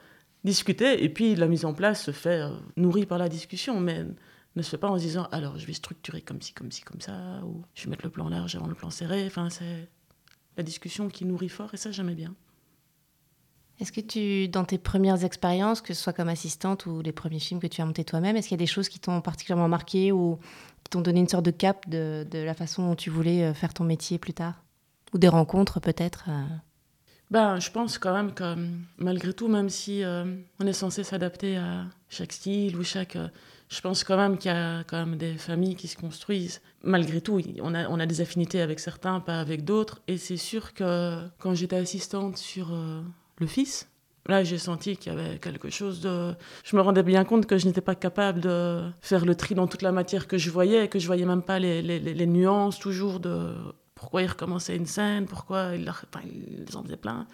discuter, 0.45 1.05
et 1.05 1.09
puis 1.09 1.35
la 1.35 1.47
mise 1.47 1.65
en 1.65 1.75
place 1.75 2.03
se 2.05 2.11
fait 2.11 2.41
euh, 2.41 2.51
nourrie 2.77 3.07
par 3.07 3.19
la 3.19 3.29
discussion, 3.29 3.79
mais 3.81 4.07
ne 4.57 4.63
se 4.63 4.71
fait 4.71 4.79
pas 4.79 4.91
en 4.91 4.99
se 4.99 5.03
disant, 5.03 5.29
alors 5.33 5.59
je 5.59 5.67
vais 5.67 5.73
structurer 5.73 6.23
comme 6.23 6.41
ci, 6.41 6.53
comme 6.53 6.71
ci, 6.71 6.83
comme 6.83 7.01
ça, 7.01 7.43
ou 7.45 7.63
je 7.75 7.85
vais 7.85 7.91
mettre 7.91 8.05
le 8.05 8.11
plan 8.11 8.29
large 8.29 8.57
avant 8.57 8.67
le 8.67 8.75
plan 8.75 8.91
serré. 8.91 9.27
Enfin, 9.27 9.51
c'est 9.51 9.89
la 10.57 10.63
discussion 10.63 11.09
qui 11.09 11.25
nourrit 11.25 11.49
fort, 11.49 11.73
et 11.75 11.77
ça, 11.77 11.91
j'aimais 11.91 12.15
bien. 12.15 12.35
Est-ce 13.81 13.91
que 13.91 14.01
tu, 14.01 14.49
dans 14.49 14.65
tes 14.65 14.79
premières 14.79 15.25
expériences, 15.25 15.81
que 15.81 15.95
ce 15.95 16.03
soit 16.03 16.13
comme 16.13 16.29
assistante 16.29 16.87
ou 16.87 17.01
les 17.01 17.13
premiers 17.13 17.41
films 17.41 17.59
que 17.59 17.67
tu 17.67 17.81
as 17.81 17.87
montés 17.87 18.05
toi-même, 18.05 18.37
est-ce 18.37 18.49
qu'il 18.49 18.57
y 18.57 18.61
a 18.61 18.65
des 18.65 18.67
choses 18.67 18.89
qui 18.89 19.01
t'ont 19.01 19.21
particulièrement 19.21 19.69
marqué 19.69 20.13
t'ont 20.93 21.01
donné 21.01 21.21
une 21.21 21.29
sorte 21.29 21.45
de 21.45 21.51
cap 21.51 21.89
de, 21.89 22.27
la 22.33 22.55
façon 22.55 22.89
dont 22.89 22.97
tu 22.97 23.11
voulais 23.11 23.45
euh, 23.45 23.55
faire 23.55 23.75
ton 23.75 23.85
métier 23.85 24.19
plus 24.19 24.35
tard? 24.35 24.63
Ou 25.13 25.19
des 25.19 25.29
rencontres 25.29 25.81
peut-être 25.81 26.27
euh? 26.29 26.45
ben, 27.31 27.59
Je 27.59 27.71
pense 27.71 27.99
quand 27.99 28.15
même 28.15 28.33
que 28.33 28.55
malgré 28.99 29.33
tout, 29.33 29.49
même 29.49 29.69
si 29.69 30.05
euh, 30.05 30.25
on 30.61 30.67
est 30.67 30.73
censé 30.73 31.03
s'adapter 31.03 31.57
à 31.57 31.87
chaque 32.09 32.33
style 32.33 32.77
ou 32.77 32.85
chaque... 32.85 33.17
je 33.69 33.81
pense 33.81 34.05
quand 34.05 34.17
même 34.17 34.39
qu'il 34.39 34.51
y 34.51 34.55
a 34.55 34.85
quand 34.85 34.99
même 34.99 35.17
des 35.17 35.35
familles 35.35 35.77
qui 35.77 35.89
se 35.89 35.97
construisent. 35.97 36.61
Malgré 36.83 37.21
tout, 37.21 37.41
on 37.63 37.75
a, 37.75 37.89
on 37.89 37.99
a 37.99 38.07
des 38.07 38.21
affinités 38.21 38.61
avec 38.61 38.79
certains, 38.79 39.21
pas 39.21 39.41
avec 39.41 39.65
d'autres. 39.65 40.03
Et 40.09 40.19
c'est 40.19 40.37
sûr 40.37 40.75
que 40.75 41.27
quand 41.39 41.55
j'étais 41.55 41.77
assistante 41.77 42.37
sur 42.37 42.75
le 43.39 43.47
fils, 43.47 43.89
Là, 44.29 44.45
j'ai 44.45 44.59
senti 44.59 44.97
qu'il 44.97 45.13
y 45.13 45.17
avait 45.17 45.39
quelque 45.39 45.69
chose 45.69 46.01
de. 46.01 46.35
Je 46.65 46.77
me 46.77 46.81
rendais 46.81 47.03
bien 47.03 47.25
compte 47.25 47.47
que 47.47 47.59
je 47.59 47.67
n'étais 47.67 47.81
pas 47.81 47.97
capable 47.97 48.41
de 48.41 48.83
faire 49.01 49.25
le 49.25 49.35
tri 49.35 49.55
dans 49.55 49.67
toute 49.67 49.83
la 49.83 49.91
matière 49.93 50.29
que 50.29 50.39
je 50.39 50.51
voyais, 50.51 50.89
que 50.89 51.01
je 51.01 51.07
voyais 51.07 51.27
même 51.27 51.43
pas 51.43 51.59
les, 51.59 51.83
les, 51.83 51.99
les 51.99 52.27
nuances 52.27 52.79
toujours 52.79 53.19
de 53.19 53.53
pourquoi 53.97 54.23
il 54.23 54.27
recommençait 54.27 54.77
une 54.77 54.87
scène, 54.87 55.27
pourquoi 55.27 55.75
il, 55.75 55.89
enfin, 55.89 56.21
il 56.25 56.77
en 56.77 56.83
faisait 56.83 56.97
plein. 56.97 57.27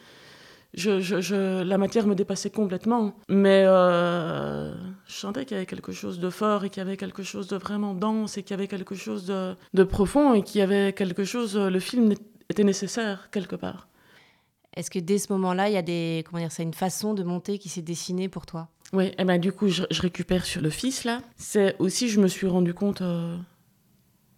Je, 0.74 1.00
je, 1.00 1.20
je, 1.22 1.62
la 1.62 1.78
matière 1.78 2.06
me 2.06 2.14
dépassait 2.14 2.50
complètement, 2.50 3.16
mais 3.28 3.64
euh, 3.66 4.74
je 5.06 5.14
sentais 5.14 5.46
qu'il 5.46 5.56
y 5.56 5.58
avait 5.58 5.66
quelque 5.66 5.92
chose 5.92 6.20
de 6.20 6.28
fort 6.28 6.64
et 6.64 6.70
qu'il 6.70 6.82
y 6.82 6.86
avait 6.86 6.98
quelque 6.98 7.22
chose 7.22 7.48
de 7.48 7.56
vraiment 7.56 7.94
dense 7.94 8.36
et 8.36 8.42
qu'il 8.42 8.50
y 8.50 8.58
avait 8.58 8.68
quelque 8.68 8.94
chose 8.94 9.24
de, 9.24 9.54
de 9.72 9.82
profond 9.82 10.34
et 10.34 10.42
qu'il 10.42 10.58
y 10.58 10.62
avait 10.62 10.92
quelque 10.92 11.24
chose. 11.24 11.56
Le 11.56 11.80
film 11.80 12.12
était 12.50 12.64
nécessaire 12.64 13.30
quelque 13.30 13.56
part. 13.56 13.87
Est-ce 14.76 14.90
que 14.90 14.98
dès 14.98 15.18
ce 15.18 15.32
moment-là, 15.32 15.68
il 15.68 15.74
y 15.74 15.76
a 15.76 15.82
des, 15.82 16.24
comment 16.26 16.40
dire, 16.40 16.52
c'est 16.52 16.62
une 16.62 16.74
façon 16.74 17.14
de 17.14 17.22
monter 17.22 17.58
qui 17.58 17.68
s'est 17.68 17.82
dessinée 17.82 18.28
pour 18.28 18.46
toi? 18.46 18.68
Oui, 18.92 19.12
eh 19.18 19.24
ben 19.24 19.38
du 19.38 19.52
coup, 19.52 19.68
je, 19.68 19.82
récupère 19.90 20.44
sur 20.46 20.62
le 20.62 20.70
fils 20.70 21.04
là. 21.04 21.20
C'est 21.36 21.76
aussi, 21.78 22.08
je 22.08 22.20
me 22.20 22.28
suis 22.28 22.46
rendu 22.46 22.72
compte, 22.72 23.02
euh, 23.02 23.36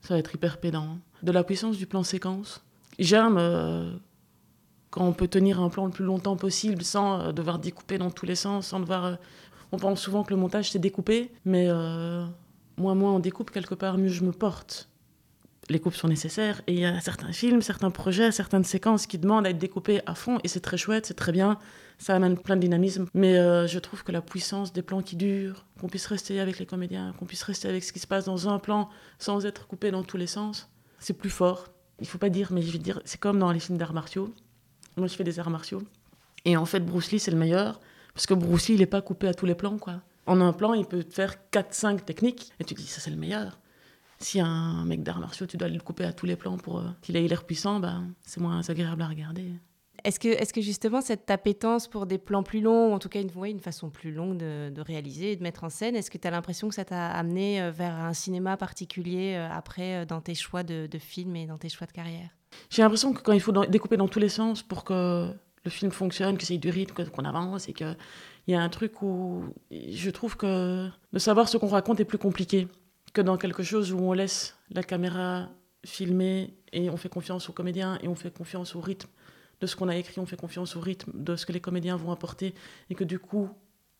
ça 0.02 0.14
va 0.14 0.18
être 0.18 0.34
hyper 0.34 0.58
pédant, 0.58 0.82
hein, 0.82 0.98
de 1.22 1.30
la 1.30 1.44
puissance 1.44 1.76
du 1.76 1.86
plan 1.86 2.02
séquence. 2.02 2.64
J'aime 2.98 3.36
euh, 3.38 3.92
quand 4.90 5.06
on 5.06 5.12
peut 5.12 5.28
tenir 5.28 5.60
un 5.60 5.68
plan 5.68 5.84
le 5.84 5.92
plus 5.92 6.04
longtemps 6.04 6.36
possible 6.36 6.82
sans 6.82 7.20
euh, 7.20 7.32
devoir 7.32 7.60
découper 7.60 7.98
dans 7.98 8.10
tous 8.10 8.26
les 8.26 8.34
sens, 8.34 8.68
sans 8.68 8.80
devoir. 8.80 9.18
on 9.70 9.78
pense 9.78 10.00
souvent 10.00 10.24
que 10.24 10.30
le 10.30 10.40
montage 10.40 10.72
c'est 10.72 10.80
découpé, 10.80 11.30
mais 11.44 11.68
moins 12.76 12.94
moins 12.94 13.12
on 13.12 13.20
découpe 13.20 13.52
quelque 13.52 13.76
part, 13.76 13.98
mieux 13.98 14.08
je 14.08 14.24
me 14.24 14.32
porte 14.32 14.88
les 15.70 15.78
coupes 15.78 15.94
sont 15.94 16.08
nécessaires 16.08 16.62
et 16.66 16.72
il 16.72 16.80
y 16.80 16.84
a 16.84 17.00
certains 17.00 17.32
films, 17.32 17.62
certains 17.62 17.90
projets, 17.90 18.32
certaines 18.32 18.64
séquences 18.64 19.06
qui 19.06 19.18
demandent 19.18 19.46
à 19.46 19.50
être 19.50 19.58
découpées 19.58 20.02
à 20.04 20.16
fond 20.16 20.38
et 20.42 20.48
c'est 20.48 20.60
très 20.60 20.76
chouette, 20.76 21.06
c'est 21.06 21.14
très 21.14 21.30
bien, 21.30 21.58
ça 21.98 22.16
amène 22.16 22.36
plein 22.36 22.56
de 22.56 22.60
dynamisme. 22.60 23.06
Mais 23.14 23.38
euh, 23.38 23.68
je 23.68 23.78
trouve 23.78 24.02
que 24.02 24.10
la 24.10 24.20
puissance 24.20 24.72
des 24.72 24.82
plans 24.82 25.00
qui 25.00 25.14
durent, 25.14 25.64
qu'on 25.80 25.88
puisse 25.88 26.06
rester 26.06 26.40
avec 26.40 26.58
les 26.58 26.66
comédiens, 26.66 27.14
qu'on 27.18 27.24
puisse 27.24 27.44
rester 27.44 27.68
avec 27.68 27.84
ce 27.84 27.92
qui 27.92 28.00
se 28.00 28.08
passe 28.08 28.24
dans 28.24 28.48
un 28.48 28.58
plan 28.58 28.88
sans 29.18 29.46
être 29.46 29.68
coupé 29.68 29.92
dans 29.92 30.02
tous 30.02 30.16
les 30.16 30.26
sens, 30.26 30.68
c'est 30.98 31.14
plus 31.14 31.30
fort. 31.30 31.68
Il 32.00 32.08
faut 32.08 32.18
pas 32.18 32.30
dire, 32.30 32.48
mais 32.50 32.62
je 32.62 32.72
vais 32.72 32.78
dire, 32.78 33.00
c'est 33.04 33.20
comme 33.20 33.38
dans 33.38 33.52
les 33.52 33.60
films 33.60 33.78
d'arts 33.78 33.94
martiaux. 33.94 34.34
Moi, 34.96 35.06
je 35.06 35.14
fais 35.14 35.24
des 35.24 35.38
arts 35.38 35.50
martiaux. 35.50 35.82
Et 36.44 36.56
en 36.56 36.64
fait, 36.64 36.80
Bruce 36.80 37.12
Lee, 37.12 37.20
c'est 37.20 37.30
le 37.30 37.36
meilleur 37.36 37.80
parce 38.12 38.26
que 38.26 38.34
Bruce 38.34 38.68
Lee, 38.68 38.74
il 38.74 38.80
n'est 38.80 38.86
pas 38.86 39.02
coupé 39.02 39.28
à 39.28 39.34
tous 39.34 39.46
les 39.46 39.54
plans, 39.54 39.78
quoi. 39.78 40.02
En 40.26 40.40
un 40.40 40.52
plan, 40.52 40.74
il 40.74 40.84
peut 40.84 41.04
faire 41.08 41.36
4-5 41.52 42.00
techniques 42.00 42.50
et 42.58 42.64
tu 42.64 42.74
te 42.74 42.80
dis, 42.80 42.86
ça, 42.86 43.00
c'est 43.00 43.10
le 43.10 43.16
meilleur 43.16 43.60
si 44.20 44.38
un 44.38 44.84
mec 44.84 45.02
d'arts 45.02 45.18
martiaux, 45.18 45.46
tu 45.46 45.56
dois 45.56 45.68
le 45.68 45.80
couper 45.80 46.04
à 46.04 46.12
tous 46.12 46.26
les 46.26 46.36
plans 46.36 46.58
pour 46.58 46.78
euh, 46.78 46.84
qu'il 47.02 47.16
ait 47.16 47.26
l'air 47.26 47.44
puissant, 47.44 47.80
bah, 47.80 48.00
c'est 48.22 48.40
moins 48.40 48.60
agréable 48.68 49.02
à 49.02 49.08
regarder. 49.08 49.52
Est-ce 50.04 50.18
que, 50.18 50.28
est 50.28 50.52
que 50.52 50.60
justement 50.60 51.00
cette 51.00 51.30
appétence 51.30 51.86
pour 51.88 52.06
des 52.06 52.18
plans 52.18 52.42
plus 52.42 52.60
longs, 52.60 52.90
ou 52.90 52.94
en 52.94 52.98
tout 52.98 53.08
cas 53.08 53.20
une, 53.20 53.30
une 53.44 53.60
façon 53.60 53.90
plus 53.90 54.12
longue 54.12 54.38
de, 54.38 54.80
réaliser 54.80 55.32
et 55.32 55.36
de 55.36 55.42
mettre 55.42 55.64
en 55.64 55.70
scène, 55.70 55.96
est-ce 55.96 56.10
que 56.10 56.18
tu 56.18 56.26
as 56.26 56.30
l'impression 56.30 56.68
que 56.68 56.74
ça 56.74 56.84
t'a 56.84 57.10
amené 57.10 57.60
euh, 57.60 57.70
vers 57.70 57.94
un 57.94 58.12
cinéma 58.12 58.56
particulier 58.56 59.34
euh, 59.36 59.48
après 59.50 60.06
dans 60.06 60.20
tes 60.20 60.34
choix 60.34 60.62
de, 60.62 60.86
de 60.86 60.98
films 60.98 61.36
et 61.36 61.46
dans 61.46 61.58
tes 61.58 61.68
choix 61.68 61.86
de 61.86 61.92
carrière? 61.92 62.30
J'ai 62.68 62.82
l'impression 62.82 63.12
que 63.12 63.22
quand 63.22 63.32
il 63.32 63.40
faut 63.40 63.52
découper 63.66 63.96
dans 63.96 64.08
tous 64.08 64.18
les 64.18 64.28
sens 64.28 64.62
pour 64.62 64.84
que 64.84 65.32
le 65.64 65.70
film 65.70 65.92
fonctionne, 65.92 66.38
que 66.38 66.44
c'est 66.44 66.58
du 66.58 66.70
rythme, 66.70 67.04
qu'on 67.04 67.24
avance 67.24 67.68
et 67.68 67.72
qu'il 67.72 67.96
y 68.48 68.54
a 68.54 68.60
un 68.60 68.68
truc 68.68 69.02
où 69.02 69.44
je 69.70 70.10
trouve 70.10 70.36
que 70.36 70.88
de 71.12 71.18
savoir 71.18 71.48
ce 71.48 71.58
qu'on 71.58 71.68
raconte 71.68 72.00
est 72.00 72.04
plus 72.04 72.18
compliqué 72.18 72.68
que 73.12 73.20
dans 73.20 73.36
quelque 73.36 73.62
chose 73.62 73.92
où 73.92 73.98
on 73.98 74.12
laisse 74.12 74.56
la 74.70 74.82
caméra 74.82 75.48
filmer 75.84 76.54
et 76.72 76.90
on 76.90 76.96
fait 76.96 77.08
confiance 77.08 77.48
aux 77.48 77.52
comédiens 77.52 77.98
et 78.02 78.08
on 78.08 78.14
fait 78.14 78.32
confiance 78.32 78.74
au 78.76 78.80
rythme 78.80 79.08
de 79.60 79.66
ce 79.66 79.76
qu'on 79.76 79.88
a 79.88 79.96
écrit, 79.96 80.20
on 80.20 80.26
fait 80.26 80.36
confiance 80.36 80.76
au 80.76 80.80
rythme 80.80 81.10
de 81.14 81.36
ce 81.36 81.46
que 81.46 81.52
les 81.52 81.60
comédiens 81.60 81.96
vont 81.96 82.12
apporter 82.12 82.54
et 82.88 82.94
que 82.94 83.04
du 83.04 83.18
coup, 83.18 83.50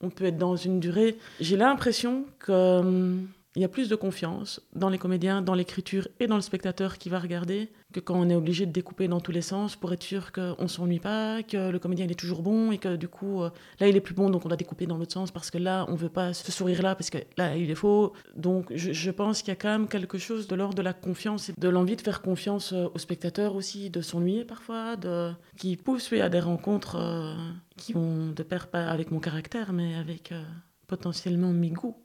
on 0.01 0.11
peut 0.11 0.25
être 0.25 0.39
dans 0.39 0.57
une 0.57 0.81
durée. 0.81 1.19
J'ai 1.41 1.57
l'impression 1.57 2.25
qu'il 2.45 3.27
hum, 3.57 3.63
y 3.63 3.65
a 3.65 3.69
plus 3.69 3.89
de 3.89 3.97
confiance 3.97 4.61
dans 4.75 4.89
les 4.89 4.99
comédiens, 4.99 5.43
dans 5.43 5.55
l'écriture 5.55 6.09
et 6.19 6.27
dans 6.27 6.37
le 6.37 6.43
spectateur 6.43 6.99
qui 6.99 7.09
va 7.09 7.19
regarder 7.19 7.71
que 7.93 8.01
quand 8.01 8.15
on 8.15 8.29
est 8.29 8.35
obligé 8.35 8.67
de 8.67 8.73
découper 8.73 9.09
dans 9.09 9.21
tous 9.21 9.33
les 9.33 9.43
sens 9.43 9.77
pour 9.77 9.93
être 9.93 10.03
sûr 10.03 10.33
qu'on 10.33 10.63
ne 10.63 10.69
s'ennuie 10.69 11.01
pas, 11.01 11.43
que 11.43 11.71
le 11.71 11.79
comédien 11.79 12.05
il 12.05 12.13
est 12.13 12.19
toujours 12.19 12.43
bon 12.43 12.71
et 12.71 12.79
que 12.79 12.97
du 12.97 13.09
coup, 13.09 13.43
euh, 13.43 13.51
là 13.81 13.89
il 13.89 13.97
est 13.97 14.01
plus 14.01 14.15
bon 14.15 14.31
donc 14.31 14.45
on 14.45 14.49
doit 14.49 14.57
découper 14.57 14.87
dans 14.87 14.97
l'autre 14.97 15.13
sens 15.13 15.31
parce 15.31 15.51
que 15.51 15.59
là 15.59 15.87
on 15.89 15.95
veut 15.95 16.09
pas 16.09 16.33
ce 16.33 16.53
sourire 16.53 16.83
là 16.83 16.95
parce 16.95 17.11
que 17.11 17.19
là 17.37 17.57
il 17.57 17.71
est 17.71 17.75
faux. 17.75 18.13
Donc 18.37 18.73
je, 18.75 19.11
pense 19.11 19.41
qu'il 19.41 19.49
y 19.49 19.53
a 19.53 19.57
quand 19.57 19.69
même 19.69 19.89
quelque 19.89 20.19
chose 20.19 20.47
de 20.47 20.55
l'ordre 20.55 20.75
de 20.75 20.83
la 20.83 20.93
confiance 20.93 21.49
et 21.49 21.55
de 21.59 21.69
l'envie 21.69 21.97
de 21.97 22.01
faire 22.01 22.23
confiance 22.23 22.73
euh, 22.73 22.89
au 22.95 22.99
spectateur 22.99 23.55
aussi, 23.55 23.91
de 23.91 24.01
s'ennuyer 24.01 24.45
parfois, 24.45 24.97
de, 24.97 25.33
qui 25.57 25.77
pousse 25.77 26.13
à 26.13 26.29
des 26.29 26.41
rencontres 26.41 26.97
euh, 26.97 27.35
qui 27.77 27.93
vont 27.93 28.29
de 28.29 28.43
pair 28.43 28.69
pas 28.69 28.87
avec 28.87 29.11
mon 29.11 29.21
caractère 29.21 29.73
mais 29.73 29.95
avec 29.97 30.33
potentiellement 30.87 31.53
mes 31.53 31.71
goûts. 31.71 31.97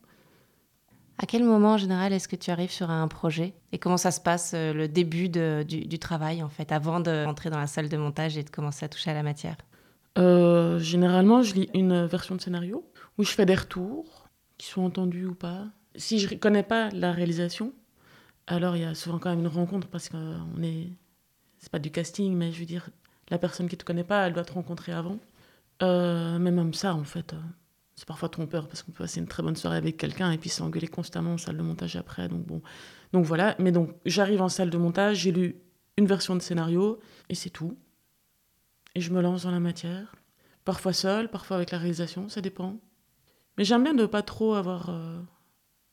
À 1.17 1.25
quel 1.25 1.43
moment 1.43 1.73
en 1.73 1.77
général 1.77 2.11
est-ce 2.11 2.27
que 2.27 2.35
tu 2.35 2.51
arrives 2.51 2.71
sur 2.71 2.89
un 2.89 3.07
projet 3.07 3.53
et 3.71 3.79
comment 3.79 3.97
ça 3.97 4.11
se 4.11 4.19
passe 4.19 4.51
euh, 4.53 4.73
le 4.73 4.87
début 4.89 5.29
du, 5.29 5.99
travail 5.99 6.43
en 6.43 6.49
fait 6.49 6.71
avant 6.73 6.99
d'entrer 6.99 7.49
dans 7.49 7.59
la 7.59 7.67
salle 7.67 7.87
de 7.87 7.95
montage 7.95 8.37
et 8.37 8.43
de 8.43 8.49
commencer 8.49 8.85
à 8.85 8.89
toucher 8.89 9.11
à 9.11 9.13
la 9.13 9.23
matière? 9.23 9.55
Euh, 10.17 10.77
Généralement, 10.79 11.41
je 11.41 11.53
lis 11.55 11.69
une 11.73 12.05
version 12.05 12.35
de 12.35 12.41
scénario 12.41 12.85
où 13.17 13.23
je 13.23 13.31
fais 13.31 13.45
des 13.45 13.55
retours 13.55 14.27
qui 14.57 14.67
sont 14.67 14.83
entendus 14.83 15.25
ou 15.25 15.35
pas. 15.35 15.65
Si 15.95 16.19
je 16.19 16.33
ne 16.33 16.37
connais 16.37 16.63
pas 16.63 16.89
la 16.89 17.13
réalisation, 17.13 17.71
alors 18.47 18.75
il 18.75 18.81
y 18.81 18.85
a 18.85 18.93
souvent 18.93 19.17
quand 19.17 19.29
même 19.29 19.39
une 19.39 19.47
rencontre 19.47 19.87
parce 19.87 20.09
qu'on 20.09 20.61
est 20.61 20.89
c'est 21.59 21.71
pas 21.71 21.79
du 21.79 21.91
casting, 21.91 22.35
mais 22.35 22.51
je 22.51 22.59
veux 22.59 22.65
dire 22.65 22.89
la 23.29 23.39
personne 23.39 23.69
qui 23.69 23.77
te 23.77 23.85
connaît 23.85 24.03
pas, 24.03 24.27
elle 24.27 24.33
doit 24.33 24.43
te 24.43 24.53
rencontrer 24.53 24.91
avant. 24.91 25.17
Euh, 25.81 26.37
mais 26.39 26.51
même 26.51 26.73
ça 26.73 26.93
en 26.93 27.03
fait 27.03 27.33
c'est 27.95 28.05
parfois 28.05 28.27
trompeur 28.27 28.67
parce 28.67 28.83
qu'on 28.83 28.91
peut 28.91 29.03
passer 29.03 29.19
une 29.19 29.27
très 29.27 29.41
bonne 29.41 29.55
soirée 29.55 29.77
avec 29.77 29.95
quelqu'un 29.97 30.31
et 30.31 30.37
puis 30.37 30.49
s'engueuler 30.49 30.87
constamment 30.87 31.33
en 31.33 31.37
salle 31.37 31.57
de 31.57 31.61
montage 31.61 31.95
après. 31.95 32.27
Donc 32.27 32.45
bon, 32.45 32.61
donc 33.13 33.25
voilà. 33.25 33.55
Mais 33.57 33.71
donc 33.71 33.95
j'arrive 34.05 34.41
en 34.41 34.49
salle 34.49 34.69
de 34.69 34.77
montage, 34.77 35.17
j'ai 35.19 35.31
lu 35.31 35.55
une 35.97 36.05
version 36.05 36.35
de 36.35 36.41
scénario 36.41 36.99
et 37.29 37.35
c'est 37.35 37.49
tout. 37.49 37.77
Et 38.95 39.01
je 39.01 39.11
me 39.11 39.21
lance 39.21 39.43
dans 39.43 39.51
la 39.51 39.61
matière. 39.61 40.15
Parfois 40.65 40.93
seul, 40.93 41.29
parfois 41.29 41.57
avec 41.57 41.71
la 41.71 41.77
réalisation, 41.77 42.27
ça 42.27 42.41
dépend. 42.41 42.79
Mais 43.57 43.63
j'aime 43.63 43.83
bien 43.83 43.93
de 43.93 44.05
pas 44.05 44.23
trop 44.23 44.55
avoir. 44.55 44.89
Euh, 44.89 45.19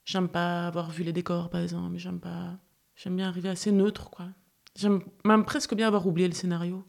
j'aime 0.04 0.28
pas 0.28 0.66
avoir 0.66 0.90
vu 0.90 1.04
les 1.04 1.12
décors 1.12 1.50
par 1.50 1.60
exemple. 1.60 1.98
J'aime 1.98 2.18
pas. 2.18 2.58
J'aime 2.96 3.14
bien 3.14 3.28
arriver 3.28 3.48
assez 3.48 3.70
neutre 3.70 4.10
quoi. 4.10 4.26
J'aime 4.74 5.02
même 5.24 5.44
presque 5.44 5.74
bien 5.74 5.86
avoir 5.86 6.06
oublié 6.06 6.26
le 6.26 6.34
scénario 6.34 6.84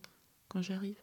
quand 0.48 0.62
j'arrive. 0.62 1.03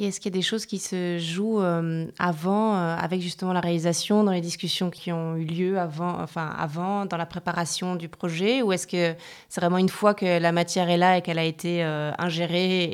Et 0.00 0.06
est-ce 0.06 0.20
qu'il 0.20 0.32
y 0.32 0.36
a 0.36 0.38
des 0.38 0.42
choses 0.42 0.64
qui 0.64 0.78
se 0.78 1.18
jouent 1.18 1.60
euh, 1.60 2.06
avant, 2.20 2.76
euh, 2.76 2.96
avec 2.96 3.20
justement 3.20 3.52
la 3.52 3.58
réalisation, 3.58 4.22
dans 4.22 4.30
les 4.30 4.40
discussions 4.40 4.90
qui 4.90 5.10
ont 5.10 5.34
eu 5.34 5.44
lieu 5.44 5.76
avant, 5.76 6.20
enfin 6.20 6.54
avant, 6.56 7.04
dans 7.04 7.16
la 7.16 7.26
préparation 7.26 7.96
du 7.96 8.08
projet, 8.08 8.62
ou 8.62 8.72
est-ce 8.72 8.86
que 8.86 9.16
c'est 9.48 9.60
vraiment 9.60 9.78
une 9.78 9.88
fois 9.88 10.14
que 10.14 10.38
la 10.38 10.52
matière 10.52 10.88
est 10.88 10.98
là 10.98 11.18
et 11.18 11.22
qu'elle 11.22 11.40
a 11.40 11.44
été 11.44 11.82
euh, 11.82 12.12
ingérée 12.16 12.84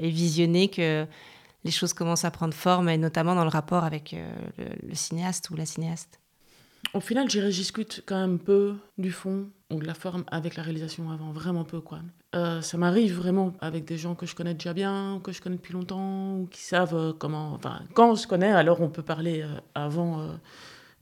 et, 0.00 0.10
visionnée 0.10 0.68
que 0.68 1.04
les 1.64 1.70
choses 1.70 1.92
commencent 1.92 2.24
à 2.24 2.30
prendre 2.30 2.54
forme, 2.54 2.88
et 2.88 2.96
notamment 2.96 3.34
dans 3.34 3.44
le 3.44 3.50
rapport 3.50 3.84
avec 3.84 4.16
le, 4.56 4.94
cinéaste 4.94 5.50
ou 5.50 5.56
la 5.56 5.66
cinéaste? 5.66 6.20
Au 6.94 7.00
final, 7.00 7.28
j'y 7.28 7.40
discute 7.40 8.02
quand 8.06 8.18
même 8.18 8.38
peu 8.38 8.76
du 8.96 9.12
fond 9.12 9.50
ou 9.70 9.78
de 9.78 9.86
la 9.86 9.94
forme 9.94 10.24
avec 10.28 10.56
la 10.56 10.62
réalisation 10.62 11.10
avant, 11.10 11.32
vraiment 11.32 11.64
peu 11.64 11.82
quoi. 11.82 11.98
Euh, 12.36 12.60
ça 12.60 12.76
m'arrive 12.76 13.16
vraiment 13.16 13.54
avec 13.60 13.86
des 13.86 13.96
gens 13.96 14.14
que 14.14 14.26
je 14.26 14.34
connais 14.34 14.52
déjà 14.52 14.74
bien, 14.74 15.20
que 15.24 15.32
je 15.32 15.40
connais 15.40 15.56
depuis 15.56 15.72
longtemps, 15.72 16.36
ou 16.36 16.46
qui 16.50 16.60
savent 16.60 16.94
euh, 16.94 17.12
comment. 17.18 17.52
Enfin, 17.54 17.80
quand 17.94 18.14
je 18.14 18.26
connais, 18.26 18.52
alors 18.52 18.82
on 18.82 18.90
peut 18.90 19.02
parler 19.02 19.42
euh, 19.42 19.48
avant. 19.74 20.20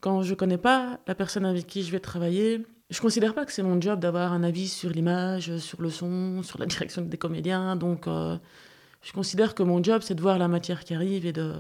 quand 0.01 0.23
je 0.23 0.35
connais 0.35 0.59
pas 0.59 1.01
la 1.09 1.15
personne 1.17 1.45
avec 1.45 1.67
qui 1.67 1.83
je 1.83 1.91
vais 1.91 1.99
travailler, 1.99 2.65
je 2.91 3.01
considère 3.01 3.35
pas 3.35 3.45
que 3.45 3.53
c'est 3.53 3.65
mon 3.65 3.81
job 3.81 3.99
d'avoir 3.99 4.33
un 4.33 4.45
avis 4.45 4.69
sur 4.69 4.91
l'image, 4.91 5.57
sur 5.59 5.83
le 5.83 5.91
son, 5.91 6.43
sur 6.45 6.59
la 6.61 6.67
direction 6.73 7.03
des 7.03 7.19
comédiens. 7.19 7.75
Donc, 7.75 8.07
je 8.07 9.13
considère 9.13 9.55
que 9.55 9.65
mon 9.65 9.83
job, 9.83 10.03
c'est 10.03 10.15
de 10.15 10.21
voir 10.21 10.39
la 10.39 10.47
matière 10.47 10.85
qui 10.85 10.95
arrive 10.95 11.27
et 11.27 11.33
de 11.33 11.53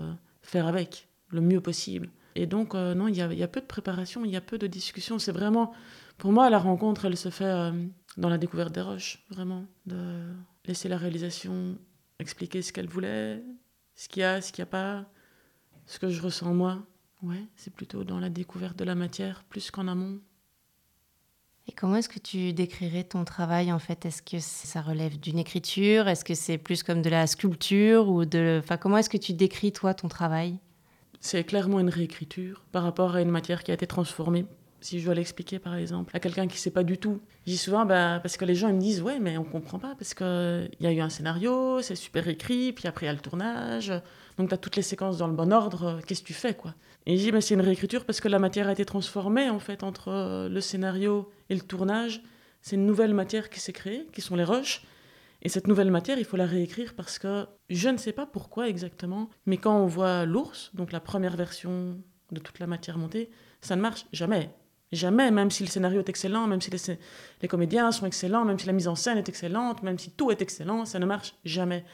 faire 0.43 0.69
avec 0.69 1.09
le 1.31 1.41
mieux 1.41 1.61
possible. 1.61 2.11
Et 2.37 2.47
donc, 2.47 2.75
non, 2.75 3.09
il 3.09 3.17
y 3.17 3.23
a, 3.23 3.49
peu 3.49 3.61
de 3.61 3.67
préparation, 3.67 4.25
il 4.25 4.31
y 4.31 4.37
a 4.37 4.41
peu 4.41 4.59
de 4.59 4.67
discussion. 4.67 5.19
C'est 5.19 5.33
vraiment, 5.33 5.73
pour 6.19 6.31
moi, 6.31 6.51
la 6.51 6.59
rencontre, 6.59 7.07
elle 7.07 7.17
se 7.17 7.31
fait 7.31 7.73
dans 8.17 8.29
la 8.29 8.39
découverte 8.39 8.73
des 8.73 8.81
roches, 8.81 9.25
vraiment, 9.31 9.67
de 9.87 10.33
laisser 10.67 10.89
la 10.89 10.97
réalisation 10.97 11.79
expliquer 12.19 12.63
ce 12.63 12.73
qu'elle 12.73 12.89
voulait, 12.89 13.43
ce 13.97 14.09
qu'il 14.09 14.21
y 14.21 14.25
a, 14.25 14.41
ce 14.41 14.53
qu'il 14.53 14.63
n'y 14.63 14.69
a 14.69 14.71
pas, 14.71 15.05
ce 15.87 15.99
que 15.99 16.09
je 16.09 16.23
ressens 16.23 16.55
moi. 16.55 16.83
Ouais, 17.23 17.43
c'est 17.57 17.73
plutôt 17.73 18.05
dans 18.05 18.21
la 18.21 18.29
découverte 18.29 18.77
de 18.77 18.85
la 18.85 18.95
matière 18.95 19.45
plus 19.45 19.71
qu'en 19.71 19.89
amont. 19.89 20.21
Et 21.67 21.73
comment 21.73 21.97
est-ce 21.97 22.11
que 22.11 22.19
tu 22.19 22.53
décrirais 22.53 23.05
ton 23.05 23.25
travail 23.25 23.73
en 23.73 23.79
fait? 23.79 24.05
Est-ce 24.05 24.21
que 24.21 24.39
ça 24.39 24.83
relève 24.83 25.19
d'une 25.19 25.39
écriture? 25.39 26.09
Est-ce 26.09 26.25
que 26.25 26.35
c'est 26.35 26.59
plus 26.59 26.83
comme 26.83 27.01
de 27.01 27.09
la 27.09 27.27
sculpture 27.27 28.09
ou 28.09 28.27
de 28.27 28.61
enfin 28.63 28.77
comment 28.77 28.99
est-ce 28.99 29.09
que 29.09 29.17
tu 29.17 29.33
décris 29.33 29.73
toi 29.73 29.95
ton 29.95 30.09
travail? 30.09 30.59
C'est 31.21 31.45
clairement 31.45 31.81
une 31.81 31.89
réécriture 31.89 32.67
par 32.71 32.83
rapport 32.83 33.15
à 33.15 33.23
une 33.23 33.31
matière 33.31 33.65
qui 33.65 33.71
a 33.71 33.75
été 33.75 33.87
transformée 33.87 34.45
si 34.85 35.01
je 35.01 35.07
dois 35.07 35.15
l'expliquer 35.15 35.59
par 35.59 35.75
exemple 35.77 36.15
à 36.15 36.21
quelqu'un 36.21 36.47
qui 36.47 36.57
ne 36.57 36.59
sait 36.59 36.71
pas 36.71 36.85
du 36.85 36.99
tout. 36.99 37.21
Dis 37.47 37.57
souvent, 37.57 37.87
bah, 37.87 38.21
parce 38.23 38.37
que 38.37 38.45
les 38.45 38.55
gens 38.55 38.71
me 38.71 38.79
disent, 38.79 39.01
ouais, 39.01 39.19
mais 39.19 39.39
on 39.39 39.45
comprend 39.45 39.79
pas, 39.79 39.95
parce 39.99 40.13
qu'il 40.13 40.71
y 40.79 40.87
a 40.87 40.93
eu 40.93 41.01
un 41.01 41.09
scénario, 41.09 41.81
c'est 41.81 41.97
super 41.97 42.29
écrit, 42.29 42.73
puis 42.73 42.87
après 42.87 43.07
il 43.07 43.09
y 43.09 43.11
a 43.11 43.15
le 43.15 43.21
tournage, 43.21 43.93
donc 44.37 44.49
tu 44.49 44.55
as 44.55 44.59
toutes 44.59 44.77
les 44.77 44.83
séquences 44.83 45.17
dans 45.17 45.27
le 45.27 45.33
bon 45.33 45.53
ordre, 45.53 46.01
qu'est-ce 46.07 46.21
que 46.21 46.27
tu 46.27 46.35
fais 46.35 46.55
quoi? 46.55 46.75
Et 47.07 47.17
je 47.17 47.23
dis, 47.23 47.33
mais 47.33 47.41
c'est 47.41 47.55
une 47.55 47.63
réécriture 47.63 48.05
parce 48.05 48.21
que 48.21 48.29
la 48.29 48.39
matière 48.39 48.69
a 48.69 48.73
été 48.73 48.85
transformée 48.85 49.49
en 49.49 49.59
fait 49.59 49.83
entre 49.83 50.09
euh, 50.09 50.49
le 50.49 50.61
scénario 50.61 51.31
et 51.49 51.55
le 51.55 51.61
tournage. 51.61 52.23
C'est 52.61 52.77
une 52.77 52.87
nouvelle 52.87 53.15
matière 53.15 53.51
qui 53.51 53.61
s'est 53.61 53.73
créée, 53.73 54.07
qui 54.13 54.21
sont 54.21 54.37
les 54.37 54.45
roches. 54.45 54.83
Et 55.43 55.49
cette 55.51 55.67
nouvelle 55.67 55.91
matière, 55.91 56.19
il 56.19 56.25
faut 56.25 56.39
la 56.39 56.47
réécrire 56.47 56.95
parce 56.95 57.19
que 57.19 57.47
je 57.69 57.89
ne 57.89 57.99
sais 57.99 58.13
pas 58.13 58.25
pourquoi 58.27 58.69
exactement, 58.69 59.29
mais 59.47 59.57
quand 59.59 59.77
on 59.79 59.87
voit 59.87 60.25
l'ours, 60.25 60.71
donc 60.75 60.93
la 60.93 61.01
première 61.01 61.37
version 61.37 61.99
de 62.33 62.41
toute 62.41 62.59
la 62.59 62.67
matière 62.67 62.97
montée, 62.99 63.31
ça 63.61 63.77
ne 63.77 63.83
marche 63.83 64.07
jamais. 64.13 64.51
Jamais, 64.93 65.31
même 65.31 65.51
si 65.51 65.65
le 65.65 65.69
scénario 65.69 66.01
est 66.01 66.09
excellent, 66.09 66.47
même 66.47 66.61
si 66.61 66.71
les, 66.71 67.49
comédiens 67.49 67.91
sont 67.91 68.07
excellents, 68.07 68.45
même 68.45 68.59
si 68.59 68.67
la 68.67 68.73
mise 68.73 68.87
en 68.87 68.95
scène 68.95 69.19
est 69.19 69.29
excellente, 69.29 69.83
même 69.83 69.99
si 69.99 70.11
tout 70.11 70.31
est 70.31 70.41
excellent, 70.41 70.85
ça 70.85 70.99
ne 70.99 71.07
marche 71.07 71.35
jamais. 71.45 71.85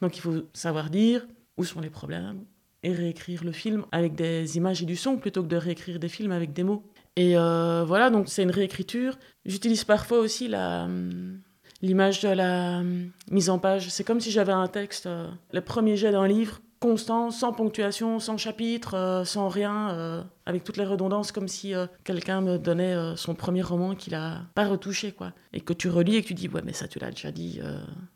Donc 0.00 0.16
il 0.16 0.20
faut 0.20 0.42
savoir 0.54 0.90
dire 0.90 1.26
où 1.56 1.64
sont 1.64 1.80
les 1.80 1.90
problèmes 1.90 2.44
et 2.82 2.92
réécrire 2.92 3.44
le 3.44 3.52
film 3.52 3.84
avec 3.92 4.14
des 4.14 4.56
images 4.56 4.82
et 4.82 4.86
du 4.86 4.96
son 4.96 5.16
plutôt 5.16 5.42
que 5.42 5.48
de 5.48 5.56
réécrire 5.56 5.98
des 5.98 6.08
films 6.08 6.32
avec 6.32 6.52
des 6.52 6.62
mots. 6.62 6.84
Et 7.16 7.36
euh, 7.36 7.84
voilà, 7.84 8.10
donc 8.10 8.28
c'est 8.28 8.42
une 8.42 8.50
réécriture. 8.50 9.18
J'utilise 9.44 9.84
parfois 9.84 10.18
aussi 10.18 10.46
la, 10.48 10.84
hum, 10.84 11.40
l'image 11.82 12.20
de 12.20 12.28
la 12.28 12.78
hum, 12.78 13.10
mise 13.30 13.50
en 13.50 13.58
page. 13.58 13.88
C'est 13.90 14.04
comme 14.04 14.20
si 14.20 14.30
j'avais 14.30 14.52
un 14.52 14.68
texte, 14.68 15.06
euh, 15.06 15.28
le 15.52 15.60
premier 15.60 15.96
jet 15.96 16.12
d'un 16.12 16.28
livre, 16.28 16.60
constant, 16.80 17.30
sans 17.30 17.52
ponctuation, 17.52 18.20
sans 18.20 18.36
chapitre, 18.36 18.94
euh, 18.94 19.24
sans 19.24 19.48
rien, 19.48 19.90
euh, 19.90 20.22
avec 20.46 20.64
toutes 20.64 20.76
les 20.76 20.84
redondances, 20.84 21.32
comme 21.32 21.48
si 21.48 21.74
euh, 21.74 21.86
quelqu'un 22.04 22.40
me 22.40 22.56
donnait 22.56 23.16
son 23.16 23.34
premier 23.34 23.62
roman 23.62 23.94
qu'il 23.94 24.14
a 24.14 24.42
pas 24.54 24.66
retouché, 24.66 25.12
quoi. 25.12 25.32
Et 25.52 25.60
que 25.60 25.72
tu 25.72 25.88
relis 25.88 26.16
et 26.16 26.22
que 26.22 26.28
tu 26.28 26.34
dis, 26.34 26.48
ouais, 26.48 26.62
mais 26.64 26.72
ça, 26.72 26.88
tu 26.88 26.98
l'as 26.98 27.10
déjà 27.10 27.32
dit 27.32 27.60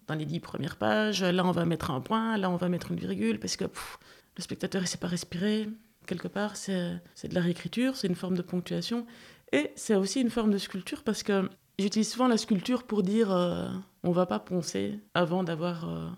dans 0.06 0.14
les 0.14 0.26
dix 0.26 0.40
premières 0.40 0.76
pages, 0.76 1.22
là, 1.22 1.44
on 1.44 1.50
va 1.50 1.64
mettre 1.64 1.90
un 1.90 2.00
point, 2.00 2.36
là, 2.36 2.50
on 2.50 2.56
va 2.56 2.68
mettre 2.68 2.90
une 2.90 2.98
virgule, 2.98 3.38
parce 3.40 3.56
que 3.56 3.64
le 3.64 4.42
spectateur, 4.42 4.82
il 4.82 4.86
sait 4.86 4.98
pas 4.98 5.08
respirer. 5.08 5.68
Quelque 6.06 6.28
part, 6.28 6.56
c'est 6.56 7.00
de 7.28 7.34
la 7.34 7.40
réécriture, 7.40 7.96
c'est 7.96 8.08
une 8.08 8.16
forme 8.16 8.36
de 8.36 8.42
ponctuation, 8.42 9.06
et 9.52 9.70
c'est 9.76 9.94
aussi 9.94 10.20
une 10.20 10.30
forme 10.30 10.50
de 10.50 10.58
sculpture, 10.58 11.02
parce 11.02 11.22
que 11.22 11.48
j'utilise 11.78 12.10
souvent 12.10 12.28
la 12.28 12.36
sculpture 12.36 12.84
pour 12.84 13.02
dire, 13.02 13.30
on 14.02 14.12
va 14.12 14.26
pas 14.26 14.38
poncer 14.38 15.00
avant 15.14 15.42
d'avoir 15.44 16.16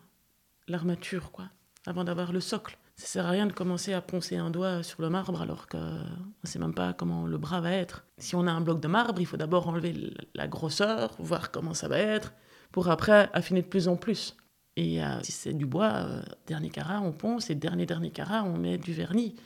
l'armature, 0.68 1.30
quoi 1.32 1.50
avant 1.86 2.04
d'avoir 2.04 2.32
le 2.32 2.40
socle. 2.40 2.78
Ça 2.96 3.06
sert 3.06 3.26
à 3.26 3.30
rien 3.30 3.46
de 3.46 3.52
commencer 3.52 3.92
à 3.92 4.00
poncer 4.00 4.36
un 4.36 4.50
doigt 4.50 4.82
sur 4.82 5.02
le 5.02 5.10
marbre 5.10 5.42
alors 5.42 5.66
qu'on 5.66 5.78
ne 5.78 6.46
sait 6.46 6.60
même 6.60 6.74
pas 6.74 6.92
comment 6.92 7.26
le 7.26 7.38
bras 7.38 7.60
va 7.60 7.72
être. 7.72 8.04
Si 8.18 8.36
on 8.36 8.46
a 8.46 8.52
un 8.52 8.60
bloc 8.60 8.80
de 8.80 8.88
marbre, 8.88 9.20
il 9.20 9.26
faut 9.26 9.36
d'abord 9.36 9.68
enlever 9.68 10.14
la 10.34 10.46
grosseur, 10.46 11.14
voir 11.18 11.50
comment 11.50 11.74
ça 11.74 11.88
va 11.88 11.98
être, 11.98 12.32
pour 12.70 12.88
après 12.88 13.28
affiner 13.32 13.62
de 13.62 13.66
plus 13.66 13.88
en 13.88 13.96
plus. 13.96 14.36
Et 14.76 15.02
euh, 15.02 15.22
si 15.22 15.32
c'est 15.32 15.52
du 15.52 15.66
bois, 15.66 15.92
euh, 15.92 16.22
dernier 16.46 16.70
carat, 16.70 17.00
on 17.00 17.12
ponce, 17.12 17.50
et 17.50 17.54
dernier 17.54 17.86
dernier 17.86 18.10
carat, 18.10 18.44
on 18.44 18.56
met 18.56 18.78
du 18.78 18.92
vernis. 18.92 19.36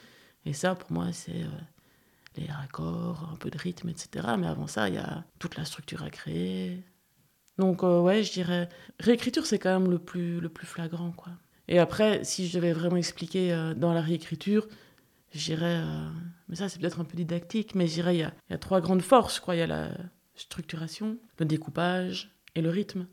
Et 0.45 0.53
ça, 0.53 0.75
pour 0.75 0.93
moi, 0.93 1.13
c'est 1.13 1.43
euh, 1.43 1.49
les 2.37 2.47
raccords, 2.47 3.31
un 3.33 3.37
peu 3.37 3.51
de 3.51 3.59
rythme, 3.59 3.89
etc. 3.89 4.27
Mais 4.39 4.47
avant 4.47 4.67
ça, 4.67 4.89
il 4.89 4.95
y 4.95 4.99
a 4.99 5.25
toute 5.39 5.57
la 5.57 5.65
structure 5.65 6.03
à 6.03 6.11
créer. 6.11 6.83
Donc, 7.59 7.83
ouais, 7.83 8.23
je 8.23 8.33
dirais, 8.33 8.69
réécriture, 9.01 9.45
c'est 9.45 9.59
quand 9.59 9.81
même 9.81 9.91
le 9.91 9.99
plus, 9.99 10.41
le 10.41 10.49
plus 10.49 10.67
flagrant, 10.67 11.11
quoi. 11.11 11.33
Et 11.69 11.79
après, 11.79 12.25
si 12.25 12.49
je 12.49 12.57
devais 12.57 12.73
vraiment 12.73 12.97
expliquer 12.97 13.53
euh, 13.53 13.75
dans 13.75 13.93
la 13.93 14.01
réécriture, 14.01 14.67
je 15.33 15.45
dirais, 15.45 15.83
euh, 15.85 16.09
mais 16.49 16.57
ça 16.57 16.69
c'est 16.69 16.81
peut-être 16.81 17.01
un 17.01 17.05
peu 17.05 17.17
didactique, 17.17 17.75
mais 17.75 17.87
je 17.87 17.95
dirais 17.95 18.17
il 18.17 18.21
y 18.21 18.53
y 18.53 18.55
a 18.55 18.59
trois 18.59 18.81
grandes 18.81 19.03
forces. 19.03 19.39
Quoi. 19.41 19.55
Il 19.57 19.59
y 19.59 19.63
a 19.63 19.67
la 19.67 19.91
structuration, 20.35 21.19
le 21.39 21.45
découpage 21.45 22.35
et 22.55 22.63
le 22.63 22.71
rythme. 22.71 23.07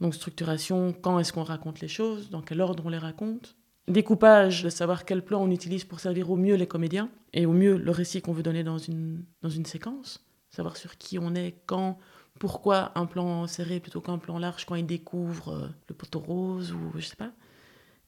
Donc 0.00 0.14
structuration, 0.14 0.92
quand 0.92 1.18
est-ce 1.18 1.32
qu'on 1.32 1.42
raconte 1.42 1.80
les 1.80 1.88
choses, 1.88 2.30
dans 2.30 2.42
quel 2.42 2.60
ordre 2.60 2.84
on 2.86 2.90
les 2.90 2.98
raconte. 2.98 3.56
Découpage, 3.88 4.62
de 4.62 4.68
savoir 4.68 5.04
quel 5.04 5.24
plan 5.24 5.42
on 5.42 5.50
utilise 5.50 5.84
pour 5.84 6.00
servir 6.00 6.30
au 6.30 6.36
mieux 6.36 6.56
les 6.56 6.66
comédiens 6.66 7.08
et 7.32 7.46
au 7.46 7.52
mieux 7.52 7.76
le 7.76 7.90
récit 7.92 8.20
qu'on 8.20 8.32
veut 8.32 8.42
donner 8.42 8.64
dans 8.64 8.78
une, 8.78 9.24
dans 9.42 9.48
une 9.48 9.64
séquence. 9.64 10.24
Savoir 10.50 10.76
sur 10.76 10.98
qui 10.98 11.18
on 11.18 11.34
est, 11.34 11.54
quand, 11.66 11.98
pourquoi 12.38 12.92
un 12.98 13.06
plan 13.06 13.46
serré 13.46 13.80
plutôt 13.80 14.00
qu'un 14.00 14.18
plan 14.18 14.38
large 14.38 14.64
quand 14.66 14.74
il 14.74 14.86
découvre 14.86 15.48
euh, 15.48 15.68
le 15.88 15.94
poteau 15.94 16.18
rose 16.18 16.72
ou 16.72 16.92
je 16.96 17.06
sais 17.06 17.16
pas. 17.16 17.32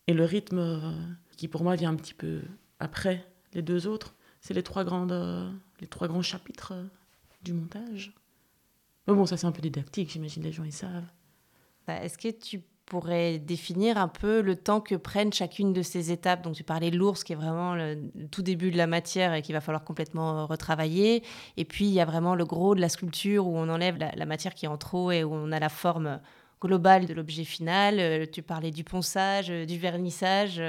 Et 0.09 0.15
le 0.15 0.25
rythme 0.25 0.59
euh, 0.59 0.91
qui 1.37 1.49
pour 1.49 1.63
moi 1.63 1.77
vient 1.77 1.91
un 1.91 1.95
petit 1.95 2.15
peu 2.15 2.41
après 2.81 3.25
les 3.53 3.63
deux 3.63 3.87
autres, 3.87 4.15
c'est 4.41 4.55
les 4.55 4.63
trois 4.63 4.83
grandes, 4.83 5.13
euh, 5.13 5.51
les 5.81 5.87
trois 5.87 6.09
grands 6.09 6.23
chapitres 6.23 6.73
du 7.43 7.53
montage. 7.53 8.15
Mais 9.07 9.15
bon, 9.15 9.27
ça 9.27 9.37
c'est 9.37 9.47
un 9.47 9.53
peu 9.53 9.61
didactique, 9.61 10.11
j'imagine 10.11 10.43
les 10.43 10.53
gens 10.53 10.65
ils 10.65 10.73
savent. 10.73 11.05
Bah, 11.87 12.03
est-ce 12.03 12.17
que 12.17 12.31
tu 12.31 12.63
pourrais 12.87 13.39
définir 13.39 13.99
un 13.99 14.09
peu 14.09 14.41
le 14.41 14.57
temps 14.57 14.81
que 14.81 14.95
prennent 14.95 15.33
chacune 15.33 15.75
de 15.75 15.83
ces 15.83 16.11
étapes? 16.11 16.41
Donc 16.41 16.55
tu 16.55 16.65
parlais 16.65 16.91
de 16.91 16.97
l'ours 16.97 17.23
qui 17.23 17.35
est 17.35 17.37
vraiment 17.37 17.75
le 17.75 18.11
tout 18.31 18.41
début 18.41 18.71
de 18.71 18.79
la 18.79 18.87
matière 18.87 19.35
et 19.35 19.43
qu'il 19.43 19.55
va 19.55 19.61
falloir 19.61 19.85
complètement 19.85 20.47
retravailler. 20.47 21.23
Et 21.59 21.67
puis 21.67 21.85
il 21.85 21.93
y 21.93 22.01
a 22.01 22.07
vraiment 22.07 22.35
le 22.35 22.47
gros 22.47 22.75
de 22.75 22.81
la 22.81 22.89
sculpture 22.89 23.47
où 23.47 23.59
on 23.59 23.69
enlève 23.69 23.99
la, 23.99 24.13
la 24.13 24.25
matière 24.25 24.55
qui 24.55 24.65
est 24.65 24.69
en 24.69 24.79
trop 24.79 25.11
et 25.11 25.23
où 25.23 25.35
on 25.35 25.53
a 25.53 25.59
la 25.59 25.69
forme 25.69 26.19
globale 26.61 27.07
de 27.07 27.15
l'objet 27.15 27.45
final. 27.45 27.97
Euh, 27.99 28.27
tu 28.31 28.43
parlais 28.43 28.71
du 28.71 28.85
ponçage, 28.85 29.51
euh, 29.51 29.65
du 29.65 29.79
vernissage. 29.79 30.61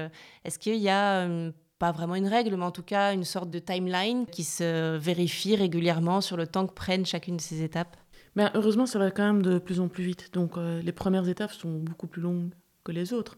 Est-ce 0.44 0.60
qu'il 0.60 0.78
y 0.78 0.90
a 0.90 1.28
euh, 1.28 1.52
pas 1.80 1.92
vraiment 1.92 2.16
une 2.16 2.28
règle, 2.28 2.56
mais 2.56 2.66
en 2.66 2.72
tout 2.72 2.84
cas 2.84 3.14
une 3.14 3.24
sorte 3.24 3.50
de 3.50 3.60
timeline 3.60 4.26
qui 4.26 4.44
se 4.44 4.98
vérifie 4.98 5.56
régulièrement 5.56 6.22
sur 6.22 6.38
le 6.38 6.48
temps 6.48 6.68
que 6.68 6.74
prennent 6.74 7.06
chacune 7.06 7.38
de 7.38 7.42
ces 7.42 7.64
étapes? 7.64 7.98
Mais 8.36 8.50
heureusement, 8.54 8.86
ça 8.86 9.00
va 9.00 9.12
quand 9.12 9.26
même 9.26 9.42
de 9.42 9.58
plus 9.58 9.80
en 9.80 9.88
plus 9.88 10.04
vite. 10.04 10.34
Donc 10.34 10.56
les 10.58 10.92
premières 10.92 11.28
étapes 11.28 11.52
sont 11.52 11.80
beaucoup 11.80 12.06
plus 12.06 12.22
longues 12.22 12.52
que 12.84 12.92
les 12.92 13.12
autres. 13.12 13.38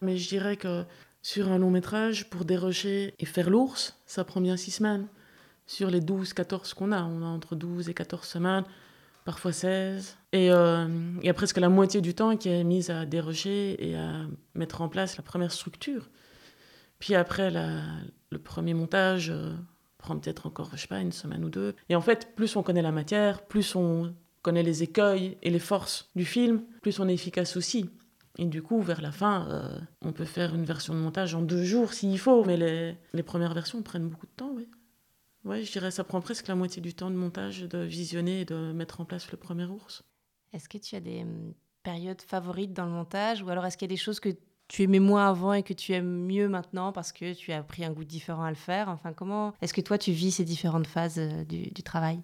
Mais 0.00 0.16
je 0.16 0.28
dirais 0.28 0.56
que 0.56 0.84
sur 1.22 1.50
un 1.50 1.58
long 1.58 1.70
métrage, 1.70 2.30
pour 2.30 2.44
dérocher 2.44 3.14
et 3.18 3.26
faire 3.26 3.50
l'ours, 3.50 3.98
ça 4.06 4.22
prend 4.24 4.40
bien 4.40 4.56
six 4.56 4.70
semaines. 4.70 5.08
Sur 5.66 5.90
les 5.90 6.00
12-14 6.00 6.72
qu'on 6.74 6.92
a, 6.92 7.02
on 7.02 7.22
a 7.22 7.26
entre 7.26 7.56
12 7.56 7.88
et 7.88 7.94
14 7.94 8.26
semaines 8.26 8.64
parfois 9.28 9.52
16. 9.52 10.16
Et 10.32 10.50
euh, 10.50 10.88
il 11.20 11.26
y 11.26 11.28
a 11.28 11.34
presque 11.34 11.58
la 11.58 11.68
moitié 11.68 12.00
du 12.00 12.14
temps 12.14 12.38
qui 12.38 12.48
est 12.48 12.64
mise 12.64 12.88
à 12.88 13.04
déroger 13.04 13.76
et 13.86 13.94
à 13.94 14.22
mettre 14.54 14.80
en 14.80 14.88
place 14.88 15.18
la 15.18 15.22
première 15.22 15.52
structure. 15.52 16.08
Puis 16.98 17.14
après, 17.14 17.50
le 17.50 18.38
premier 18.38 18.72
montage 18.72 19.28
euh, 19.28 19.52
prend 19.98 20.16
peut-être 20.16 20.46
encore, 20.46 20.70
je 20.72 20.80
sais 20.80 20.86
pas, 20.86 21.00
une 21.00 21.12
semaine 21.12 21.44
ou 21.44 21.50
deux. 21.50 21.74
Et 21.90 21.94
en 21.94 22.00
fait, 22.00 22.34
plus 22.36 22.56
on 22.56 22.62
connaît 22.62 22.80
la 22.80 22.90
matière, 22.90 23.42
plus 23.42 23.76
on 23.76 24.14
connaît 24.40 24.62
les 24.62 24.82
écueils 24.82 25.36
et 25.42 25.50
les 25.50 25.58
forces 25.58 26.08
du 26.16 26.24
film, 26.24 26.62
plus 26.80 26.98
on 26.98 27.06
est 27.06 27.12
efficace 27.12 27.58
aussi. 27.58 27.90
Et 28.38 28.46
du 28.46 28.62
coup, 28.62 28.80
vers 28.80 29.02
la 29.02 29.12
fin, 29.12 29.46
euh, 29.50 29.78
on 30.00 30.12
peut 30.12 30.24
faire 30.24 30.54
une 30.54 30.64
version 30.64 30.94
de 30.94 31.00
montage 31.00 31.34
en 31.34 31.42
deux 31.42 31.64
jours 31.64 31.92
s'il 31.92 32.18
faut, 32.18 32.46
mais 32.46 32.56
les, 32.56 32.96
les 33.12 33.22
premières 33.22 33.52
versions 33.52 33.82
prennent 33.82 34.08
beaucoup 34.08 34.26
de 34.26 34.32
temps, 34.34 34.52
oui. 34.56 34.70
Ouais, 35.48 35.64
je 35.64 35.72
dirais 35.72 35.90
ça 35.90 36.04
prend 36.04 36.20
presque 36.20 36.46
la 36.46 36.54
moitié 36.54 36.82
du 36.82 36.92
temps 36.92 37.10
de 37.10 37.16
montage, 37.16 37.62
de 37.62 37.78
visionner 37.78 38.42
et 38.42 38.44
de 38.44 38.70
mettre 38.72 39.00
en 39.00 39.06
place 39.06 39.32
le 39.32 39.38
premier 39.38 39.64
ours. 39.64 40.02
Est-ce 40.52 40.68
que 40.68 40.76
tu 40.76 40.94
as 40.94 41.00
des 41.00 41.22
hum, 41.22 41.54
périodes 41.82 42.20
favorites 42.20 42.74
dans 42.74 42.84
le 42.84 42.90
montage? 42.90 43.42
Ou 43.42 43.48
alors 43.48 43.64
est-ce 43.64 43.78
qu'il 43.78 43.86
y 43.86 43.90
a 43.90 43.94
des 43.94 44.00
choses 44.00 44.20
que 44.20 44.28
tu 44.68 44.82
aimais 44.82 44.98
moins 44.98 45.26
avant 45.30 45.54
et 45.54 45.62
que 45.62 45.72
tu 45.72 45.94
aimes 45.94 46.26
mieux 46.26 46.50
maintenant 46.50 46.92
parce 46.92 47.12
que 47.12 47.32
tu 47.32 47.50
as 47.52 47.62
pris 47.62 47.82
un 47.82 47.92
goût 47.92 48.04
différent 48.04 48.42
à 48.42 48.50
le 48.50 48.56
faire? 48.56 48.90
Enfin, 48.90 49.14
comment 49.14 49.54
est-ce 49.62 49.72
que 49.72 49.80
toi 49.80 49.96
tu 49.96 50.12
vis 50.12 50.32
ces 50.32 50.44
différentes 50.44 50.86
phases 50.86 51.18
euh, 51.18 51.44
du, 51.44 51.70
du 51.70 51.82
travail? 51.82 52.20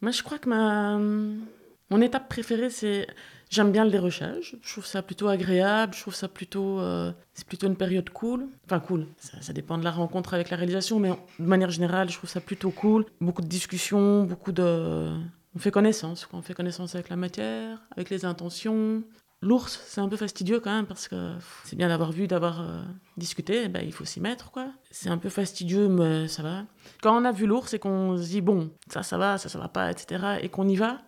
Moi, 0.00 0.10
je 0.10 0.22
crois 0.22 0.38
que 0.38 0.48
ma 0.48 0.96
hum, 0.96 1.44
mon 1.90 2.00
étape 2.00 2.28
préférée, 2.28 2.70
c'est 2.70 3.06
J'aime 3.50 3.72
bien 3.72 3.84
le 3.84 3.90
dérochage, 3.90 4.56
je 4.62 4.70
trouve 4.70 4.86
ça 4.86 5.02
plutôt 5.02 5.26
agréable, 5.26 5.92
je 5.92 6.02
trouve 6.02 6.14
ça 6.14 6.28
plutôt... 6.28 6.78
Euh, 6.78 7.10
c'est 7.34 7.44
plutôt 7.44 7.66
une 7.66 7.74
période 7.74 8.08
cool. 8.10 8.46
Enfin 8.64 8.78
cool, 8.78 9.08
ça, 9.18 9.52
dépend 9.52 9.76
de 9.76 9.82
la 9.82 9.90
rencontre 9.90 10.34
avec 10.34 10.50
la 10.50 10.56
réalisation, 10.56 11.00
mais 11.00 11.10
de 11.10 11.44
manière 11.44 11.70
générale, 11.70 12.08
je 12.08 12.16
trouve 12.16 12.30
ça 12.30 12.40
plutôt 12.40 12.70
cool. 12.70 13.06
Beaucoup 13.20 13.42
de 13.42 13.48
discussions, 13.48 14.22
beaucoup 14.22 14.52
de... 14.52 15.10
On 15.56 15.58
fait 15.58 15.72
connaissance, 15.72 16.28
on 16.32 16.42
fait 16.42 16.54
connaissance 16.54 16.94
avec 16.94 17.08
la 17.08 17.16
matière, 17.16 17.82
avec 17.90 18.08
les 18.10 18.24
intentions. 18.24 19.02
L'ours, 19.42 19.82
c'est 19.84 20.00
un 20.00 20.08
peu 20.08 20.16
fastidieux 20.16 20.60
quand 20.60 20.72
même, 20.72 20.86
parce 20.86 21.08
que 21.08 21.32
c'est 21.64 21.74
bien 21.74 21.88
d'avoir 21.88 22.12
vu, 22.12 22.28
d'avoir 22.28 22.60
euh, 22.60 22.82
discuté, 23.16 23.66
ben, 23.66 23.82
il 23.84 23.92
faut 23.92 24.04
s'y 24.04 24.20
mettre, 24.20 24.52
quoi. 24.52 24.68
C'est 24.92 25.08
un 25.08 25.18
peu 25.18 25.28
fastidieux, 25.28 25.88
mais 25.88 26.28
ça 26.28 26.44
va. 26.44 26.66
Quand 27.02 27.20
on 27.20 27.24
a 27.24 27.32
vu 27.32 27.46
l'ours 27.46 27.74
et 27.74 27.80
qu'on 27.80 28.16
se 28.16 28.28
dit, 28.28 28.42
bon, 28.42 28.70
ça, 28.88 29.02
ça 29.02 29.18
va, 29.18 29.38
ça, 29.38 29.48
ça 29.48 29.58
va 29.58 29.66
pas, 29.66 29.90
etc., 29.90 30.36
et 30.40 30.50
qu'on 30.50 30.68
y 30.68 30.76
va, 30.76 31.00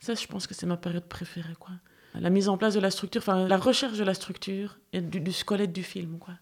ça, 0.00 0.14
je 0.14 0.26
pense 0.26 0.46
que 0.46 0.54
c'est 0.54 0.66
ma 0.66 0.76
période 0.76 1.04
préférée, 1.04 1.54
quoi. 1.58 1.72
La 2.14 2.30
mise 2.30 2.48
en 2.48 2.56
place 2.56 2.74
de 2.74 2.80
la 2.80 2.90
structure, 2.90 3.20
enfin, 3.20 3.46
la 3.46 3.56
recherche 3.56 3.96
de 3.96 4.02
la 4.02 4.14
structure 4.14 4.78
et 4.92 5.00
du, 5.00 5.32
squelette 5.32 5.72
du 5.72 5.84
film, 5.84 6.18
quoi. 6.18 6.34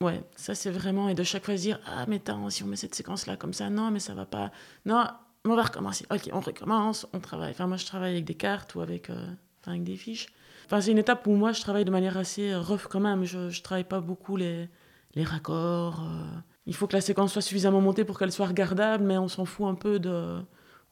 Ouais, 0.00 0.20
ça, 0.34 0.54
c'est 0.56 0.70
vraiment... 0.70 1.08
Et 1.08 1.14
de 1.14 1.22
chaque 1.22 1.44
fois 1.44 1.56
se 1.56 1.62
dire, 1.62 1.78
ah, 1.86 2.06
mais 2.08 2.16
attends, 2.16 2.50
si 2.50 2.64
on 2.64 2.66
met 2.66 2.74
cette 2.74 2.94
séquence-là 2.94 3.36
comme 3.36 3.52
ça, 3.52 3.70
non, 3.70 3.92
mais 3.92 4.00
ça 4.00 4.14
va 4.14 4.26
pas. 4.26 4.50
Non, 4.84 5.04
on 5.44 5.54
va 5.54 5.62
recommencer. 5.62 6.06
Ok, 6.10 6.28
on 6.32 6.40
recommence, 6.40 7.06
on 7.12 7.20
travaille. 7.20 7.52
Enfin, 7.52 7.68
moi, 7.68 7.76
je 7.76 7.86
travaille 7.86 8.12
avec 8.12 8.24
des 8.24 8.34
cartes 8.34 8.74
ou 8.74 8.80
avec, 8.80 9.10
euh, 9.10 9.26
enfin, 9.60 9.72
avec 9.72 9.84
des 9.84 9.96
fiches. 9.96 10.26
Enfin, 10.66 10.80
c'est 10.80 10.90
une 10.90 10.98
étape 10.98 11.24
où 11.28 11.34
moi, 11.34 11.52
je 11.52 11.60
travaille 11.60 11.84
de 11.84 11.90
manière 11.92 12.16
assez 12.16 12.50
euh, 12.50 12.60
rough 12.60 12.88
quand 12.90 13.00
même. 13.00 13.24
Je, 13.24 13.50
je 13.50 13.62
travaille 13.62 13.84
pas 13.84 14.00
beaucoup 14.00 14.36
les, 14.36 14.68
les 15.14 15.22
raccords. 15.22 16.00
Euh. 16.02 16.24
Il 16.66 16.74
faut 16.74 16.86
que 16.86 16.94
la 16.94 17.00
séquence 17.00 17.32
soit 17.32 17.42
suffisamment 17.42 17.80
montée 17.80 18.04
pour 18.04 18.18
qu'elle 18.18 18.32
soit 18.32 18.46
regardable, 18.46 19.04
mais 19.04 19.18
on 19.18 19.28
s'en 19.28 19.44
fout 19.44 19.66
un 19.66 19.74
peu 19.74 19.98
de 19.98 20.40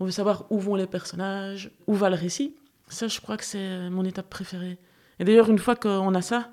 on 0.01 0.07
veut 0.07 0.11
savoir 0.11 0.47
où 0.51 0.59
vont 0.59 0.75
les 0.75 0.87
personnages, 0.87 1.71
où 1.87 1.95
va 1.95 2.09
le 2.09 2.17
récit. 2.17 2.57
Ça, 2.89 3.07
je 3.07 3.21
crois 3.21 3.37
que 3.37 3.45
c'est 3.45 3.91
mon 3.91 4.05
étape 4.05 4.29
préférée. 4.29 4.79
Et 5.19 5.25
d'ailleurs, 5.25 5.51
une 5.51 5.59
fois 5.59 5.77
qu'on 5.77 6.15
a 6.15 6.23
ça, 6.23 6.51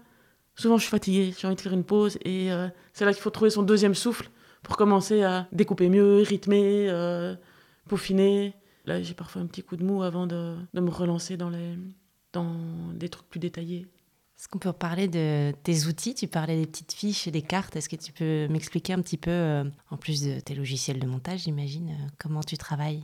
souvent 0.55 0.77
je 0.77 0.83
suis 0.83 0.91
fatiguée, 0.91 1.33
j'ai 1.37 1.47
envie 1.47 1.55
de 1.55 1.61
faire 1.61 1.73
une 1.73 1.85
pause, 1.85 2.17
et 2.25 2.51
euh, 2.51 2.67
c'est 2.93 3.05
là 3.05 3.13
qu'il 3.13 3.21
faut 3.21 3.29
trouver 3.29 3.49
son 3.49 3.63
deuxième 3.63 3.95
souffle 3.95 4.29
pour 4.61 4.75
commencer 4.75 5.23
à 5.23 5.47
découper 5.53 5.89
mieux, 5.89 6.21
rythmer, 6.21 6.87
euh, 6.89 7.35
peaufiner. 7.87 8.53
Là, 8.85 9.01
j'ai 9.01 9.13
parfois 9.13 9.41
un 9.41 9.45
petit 9.45 9.63
coup 9.63 9.77
de 9.77 9.83
mou 9.83 10.03
avant 10.03 10.27
de, 10.27 10.55
me 10.73 10.89
relancer 10.89 11.37
dans, 11.37 11.49
les, 11.49 11.75
dans 12.33 12.53
des 12.93 13.07
trucs 13.07 13.29
plus 13.29 13.39
détaillés. 13.39 13.87
Est-ce 14.37 14.49
qu'on 14.49 14.59
peut 14.59 14.71
parler 14.73 15.07
de 15.07 15.51
tes 15.63 15.85
outils? 15.85 16.13
Tu 16.13 16.27
parlais 16.27 16.59
des 16.59 16.67
petites 16.67 16.93
fiches 16.93 17.27
et 17.27 17.31
des 17.31 17.41
cartes. 17.41 17.75
Est-ce 17.75 17.89
que 17.89 17.95
tu 17.95 18.11
peux 18.11 18.47
m'expliquer 18.49 18.93
un 18.93 19.01
petit 19.01 19.17
peu, 19.17 19.31
euh, 19.31 19.63
en 19.89 19.97
plus 19.97 20.21
de 20.21 20.39
tes 20.41 20.53
logiciels 20.53 20.99
de 20.99 21.07
montage, 21.07 21.43
j'imagine, 21.43 21.95
comment 22.19 22.41
tu 22.41 22.57
travailles? 22.57 23.03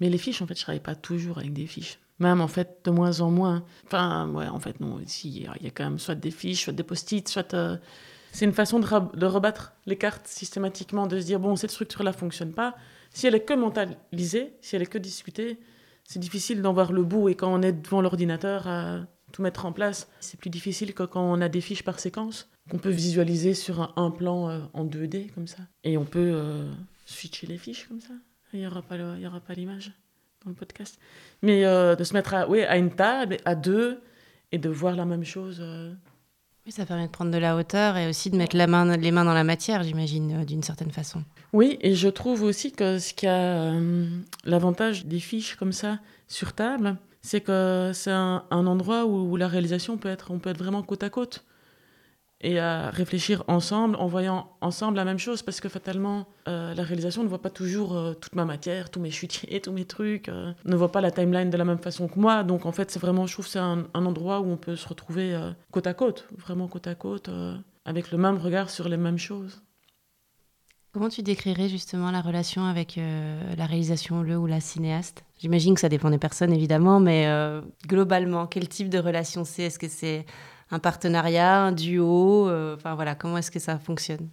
Mais 0.00 0.08
les 0.08 0.18
fiches, 0.18 0.42
en 0.42 0.46
fait, 0.46 0.56
je 0.56 0.62
travaille 0.62 0.80
pas 0.80 0.94
toujours 0.94 1.38
avec 1.38 1.52
des 1.52 1.66
fiches. 1.66 1.98
Même, 2.18 2.40
en 2.40 2.48
fait, 2.48 2.80
de 2.84 2.90
moins 2.90 3.20
en 3.20 3.30
moins. 3.30 3.64
Enfin, 3.86 4.28
ouais, 4.30 4.48
en 4.48 4.58
fait, 4.58 4.80
non. 4.80 4.98
Ici, 5.00 5.46
il 5.60 5.64
y 5.64 5.66
a 5.66 5.70
quand 5.70 5.84
même 5.84 5.98
soit 5.98 6.14
des 6.14 6.30
fiches, 6.30 6.64
soit 6.64 6.72
des 6.72 6.82
post-it, 6.82 7.28
soit... 7.28 7.54
Euh, 7.54 7.76
c'est 8.32 8.44
une 8.44 8.52
façon 8.52 8.78
de, 8.78 9.16
de, 9.16 9.26
rebattre 9.26 9.72
les 9.86 9.96
cartes 9.96 10.26
systématiquement, 10.26 11.06
de 11.06 11.18
se 11.18 11.24
dire, 11.24 11.40
bon, 11.40 11.56
cette 11.56 11.70
structure-là 11.70 12.12
fonctionne 12.12 12.52
pas. 12.52 12.76
Si 13.10 13.26
elle 13.26 13.34
est 13.34 13.44
que 13.44 13.54
mentalisée, 13.54 14.52
si 14.60 14.76
elle 14.76 14.82
est 14.82 14.86
que 14.86 14.98
discutée, 14.98 15.58
c'est 16.04 16.18
difficile 16.18 16.60
d'en 16.60 16.72
voir 16.72 16.92
le 16.92 17.04
bout. 17.04 17.28
Et 17.28 17.34
quand 17.34 17.52
on 17.52 17.62
est 17.62 17.72
devant 17.72 18.02
l'ordinateur 18.02 18.66
à 18.66 19.00
tout 19.32 19.42
mettre 19.42 19.66
en 19.66 19.72
place, 19.72 20.08
c'est 20.20 20.38
plus 20.38 20.50
difficile 20.50 20.94
que 20.94 21.02
quand 21.02 21.22
on 21.22 21.40
a 21.40 21.48
des 21.48 21.60
fiches 21.60 21.84
par 21.84 22.00
séquence, 22.00 22.50
qu'on 22.70 22.78
peut 22.78 22.90
visualiser 22.90 23.54
sur 23.54 23.92
un, 23.96 24.10
plan 24.10 24.48
euh, 24.48 24.60
en 24.74 24.84
2D, 24.84 25.30
comme 25.30 25.46
ça. 25.46 25.62
Et 25.84 25.96
on 25.96 26.04
peut 26.04 26.32
euh, 26.34 26.70
switcher 27.06 27.46
les 27.46 27.58
fiches 27.58 27.88
comme 27.88 28.00
ça. 28.00 28.14
Il 28.52 28.60
n'y 28.60 28.66
aura 28.66 28.82
pas 28.82 29.54
l'image 29.54 29.92
dans 30.44 30.50
le 30.50 30.56
podcast. 30.56 30.98
Mais 31.42 31.64
euh, 31.64 31.96
de 31.96 32.04
se 32.04 32.14
mettre 32.14 32.34
à, 32.34 32.48
oui, 32.48 32.62
à 32.62 32.76
une 32.76 32.90
table, 32.90 33.38
à 33.44 33.54
deux, 33.54 34.00
et 34.52 34.58
de 34.58 34.68
voir 34.68 34.94
la 34.94 35.04
même 35.04 35.24
chose. 35.24 35.58
Euh. 35.60 35.92
Oui, 36.64 36.72
ça 36.72 36.86
permet 36.86 37.06
de 37.06 37.12
prendre 37.12 37.30
de 37.30 37.38
la 37.38 37.56
hauteur 37.56 37.96
et 37.96 38.08
aussi 38.08 38.30
de 38.30 38.36
mettre 38.36 38.56
la 38.56 38.66
main, 38.66 38.96
les 38.96 39.10
mains 39.10 39.24
dans 39.24 39.34
la 39.34 39.44
matière, 39.44 39.82
j'imagine, 39.82 40.40
euh, 40.40 40.44
d'une 40.44 40.62
certaine 40.62 40.90
façon. 40.90 41.22
Oui, 41.52 41.78
et 41.80 41.94
je 41.94 42.08
trouve 42.08 42.42
aussi 42.42 42.72
que 42.72 42.98
ce 42.98 43.14
qui 43.14 43.26
a 43.26 43.72
l'avantage 44.44 45.06
des 45.06 45.20
fiches 45.20 45.56
comme 45.56 45.72
ça 45.72 45.98
sur 46.26 46.52
table, 46.52 46.96
c'est 47.22 47.40
que 47.40 47.92
c'est 47.94 48.10
un, 48.10 48.44
un, 48.50 48.66
endroit 48.66 49.06
où, 49.06 49.30
où, 49.30 49.36
la 49.36 49.48
réalisation 49.48 49.96
peut 49.96 50.10
être, 50.10 50.30
on 50.30 50.38
peut 50.38 50.50
être 50.50 50.58
vraiment 50.58 50.82
côte 50.82 51.02
à 51.02 51.10
côte 51.10 51.44
et 52.40 52.60
à 52.60 52.90
réfléchir 52.90 53.42
ensemble 53.48 53.96
en 53.96 54.06
voyant 54.06 54.52
ensemble 54.60 54.96
la 54.96 55.04
même 55.04 55.18
chose 55.18 55.42
parce 55.42 55.60
que 55.60 55.68
fatalement 55.68 56.26
euh, 56.46 56.72
la 56.72 56.82
réalisation 56.84 57.24
ne 57.24 57.28
voit 57.28 57.42
pas 57.42 57.50
toujours 57.50 57.96
euh, 57.96 58.14
toute 58.14 58.36
ma 58.36 58.44
matière, 58.44 58.90
tous 58.90 59.00
mes 59.00 59.10
chutiers, 59.10 59.60
tous 59.64 59.72
mes 59.72 59.84
trucs, 59.84 60.28
euh, 60.28 60.52
ne 60.64 60.76
voit 60.76 60.92
pas 60.92 61.00
la 61.00 61.10
timeline 61.10 61.50
de 61.50 61.56
la 61.56 61.64
même 61.64 61.78
façon 61.78 62.06
que 62.06 62.18
moi. 62.18 62.44
Donc 62.44 62.64
en 62.64 62.72
fait 62.72 62.90
c'est 62.90 63.00
vraiment, 63.00 63.26
je 63.26 63.32
trouve 63.32 63.46
c'est 63.46 63.58
un, 63.58 63.86
endroit 63.94 64.40
où 64.40 64.50
on 64.50 64.56
peut 64.56 64.76
se 64.76 64.86
retrouver 64.88 65.36
côte 65.72 65.86
à 65.86 65.94
côte, 65.94 66.28
vraiment 66.36 66.68
côte 66.68 66.86
à 66.86 66.94
côte, 66.94 67.28
avec 67.84 68.12
le 68.12 68.18
même 68.18 68.38
regard 68.38 68.70
sur 68.70 68.88
les 68.88 68.96
mêmes 68.96 69.18
choses. 69.18 69.60
Comment 70.92 71.08
tu 71.08 71.22
décrirais 71.22 71.68
justement 71.68 72.10
la 72.10 72.20
relation 72.20 72.64
avec 72.64 72.96
la 72.96 73.66
réalisation, 73.66 74.22
le 74.22 74.36
ou 74.36 74.46
la 74.46 74.60
cinéaste? 74.60 75.24
J'imagine 75.38 75.74
que 75.74 75.80
ça 75.80 75.88
dépend 75.88 76.10
des 76.10 76.18
personnes 76.18 76.52
évidemment, 76.52 77.00
mais 77.00 77.28
globalement, 77.86 78.46
quel 78.46 78.68
type 78.68 78.88
de 78.88 78.98
relation 78.98 79.44
c'est? 79.44 79.64
Est-ce 79.64 79.78
que 79.78 79.88
c'est 79.88 80.24
un 80.70 80.78
partenariat, 80.78 81.62
un 81.62 81.72
duo 81.72 82.48
euh, 82.48 82.76
Enfin 82.76 82.94
voilà, 82.94 83.14
comment 83.14 83.38
est-ce 83.38 83.50
que 83.50 83.58
ça 83.58 83.78
fonctionne? 83.78 84.28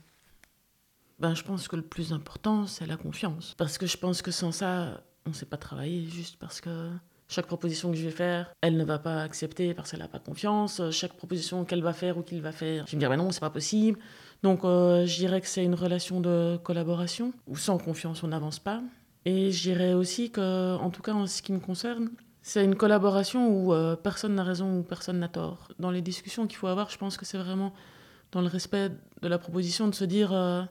Ben, 1.19 1.33
je 1.33 1.43
pense 1.43 1.67
que 1.67 1.75
le 1.75 1.81
plus 1.81 2.11
important, 2.11 2.67
c'est 2.67 2.85
la 2.85 2.97
confiance. 2.97 3.53
Parce 3.57 3.77
que 3.77 3.85
je 3.85 3.97
pense 3.97 4.21
que 4.21 4.31
sans 4.31 4.51
ça, 4.51 5.01
on 5.25 5.29
ne 5.29 5.35
sait 5.35 5.45
pas 5.45 5.57
travailler 5.57 6.05
juste 6.09 6.37
parce 6.37 6.59
que 6.59 6.91
chaque 7.27 7.47
proposition 7.47 7.89
que 7.91 7.97
je 7.97 8.03
vais 8.03 8.11
faire, 8.11 8.53
elle 8.61 8.77
ne 8.77 8.83
va 8.83 8.99
pas 8.99 9.21
accepter 9.21 9.73
parce 9.73 9.91
qu'elle 9.91 10.01
n'a 10.01 10.07
pas 10.07 10.19
confiance. 10.19 10.81
Chaque 10.91 11.13
proposition 11.13 11.65
qu'elle 11.65 11.81
va 11.81 11.93
faire 11.93 12.17
ou 12.17 12.21
qu'il 12.21 12.41
va 12.41 12.51
faire, 12.51 12.85
je 12.85 12.91
vais 12.91 12.97
me 12.97 12.99
dire, 12.99 13.09
ben 13.09 13.17
non, 13.17 13.31
c'est 13.31 13.39
pas 13.39 13.49
possible. 13.49 13.97
Donc, 14.43 14.63
euh, 14.63 15.05
je 15.05 15.15
dirais 15.15 15.41
que 15.41 15.47
c'est 15.47 15.63
une 15.63 15.73
relation 15.73 16.19
de 16.19 16.59
collaboration 16.63 17.33
où 17.47 17.55
sans 17.55 17.77
confiance, 17.77 18.23
on 18.23 18.27
n'avance 18.27 18.59
pas. 18.59 18.81
Et 19.23 19.51
je 19.51 19.61
dirais 19.63 19.93
aussi 19.93 20.29
que, 20.29 20.75
en 20.75 20.91
tout 20.91 21.01
cas, 21.01 21.13
en 21.13 21.25
ce 21.25 21.41
qui 21.41 21.51
me 21.51 21.59
concerne, 21.59 22.09
c'est 22.47 22.63
une 22.63 22.75
collaboration 22.75 23.49
où 23.49 23.73
euh, 23.73 23.95
personne 23.95 24.35
n'a 24.35 24.43
raison 24.43 24.77
ou 24.77 24.83
personne 24.83 25.17
n'a 25.17 25.27
tort. 25.27 25.69
Dans 25.79 25.89
les 25.89 26.03
discussions 26.03 26.45
qu'il 26.45 26.57
faut 26.57 26.67
avoir, 26.67 26.91
je 26.91 26.97
pense 26.99 27.17
que 27.17 27.25
c'est 27.25 27.39
vraiment 27.39 27.73
dans 28.31 28.39
le 28.39 28.45
respect 28.45 28.89
de 29.23 29.27
la 29.27 29.39
proposition 29.39 29.87
de 29.87 29.95
se 29.95 30.05
dire. 30.05 30.31
Euh, 30.31 30.61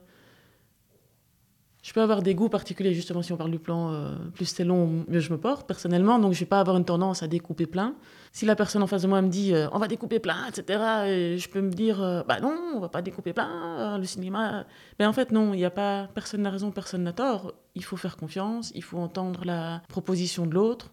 je 1.83 1.91
peux 1.91 2.01
avoir 2.01 2.21
des 2.21 2.33
goûts 2.33 2.47
particuliers, 2.47 2.93
justement, 2.93 3.21
si 3.21 3.33
on 3.33 3.37
parle 3.37 3.51
du 3.51 3.59
plan, 3.59 3.91
euh, 3.91 4.15
plus 4.33 4.45
c'est 4.45 4.63
long, 4.63 5.03
mieux 5.09 5.19
je 5.19 5.33
me 5.33 5.37
porte, 5.37 5.67
personnellement. 5.67 6.17
Donc, 6.17 6.31
je 6.31 6.39
vais 6.39 6.45
pas 6.45 6.61
avoir 6.61 6.77
une 6.77 6.85
tendance 6.85 7.23
à 7.23 7.27
découper 7.27 7.65
plein. 7.65 7.93
Si 8.31 8.45
la 8.45 8.55
personne 8.55 8.81
en 8.81 8.87
face 8.87 9.01
de 9.01 9.07
moi 9.09 9.21
me 9.21 9.27
dit, 9.27 9.53
on 9.73 9.77
va 9.77 9.89
découper 9.89 10.19
plein, 10.19 10.47
etc., 10.47 10.79
et 11.07 11.37
je 11.37 11.49
peux 11.49 11.61
me 11.61 11.71
dire, 11.71 12.23
bah 12.25 12.39
non, 12.39 12.57
on 12.75 12.79
va 12.79 12.87
pas 12.87 13.01
découper 13.01 13.33
plein, 13.33 13.97
le 13.97 14.05
cinéma. 14.05 14.65
Mais 14.97 15.05
en 15.05 15.13
fait, 15.13 15.31
non, 15.31 15.53
il 15.53 15.57
n'y 15.57 15.65
a 15.65 15.69
pas, 15.69 16.07
personne 16.15 16.41
n'a 16.41 16.49
raison, 16.49 16.71
personne 16.71 17.03
n'a 17.03 17.13
tort. 17.13 17.53
Il 17.75 17.83
faut 17.83 17.97
faire 17.97 18.15
confiance, 18.15 18.71
il 18.73 18.81
faut 18.81 18.97
entendre 18.97 19.41
la 19.43 19.83
proposition 19.89 20.47
de 20.47 20.55
l'autre, 20.55 20.91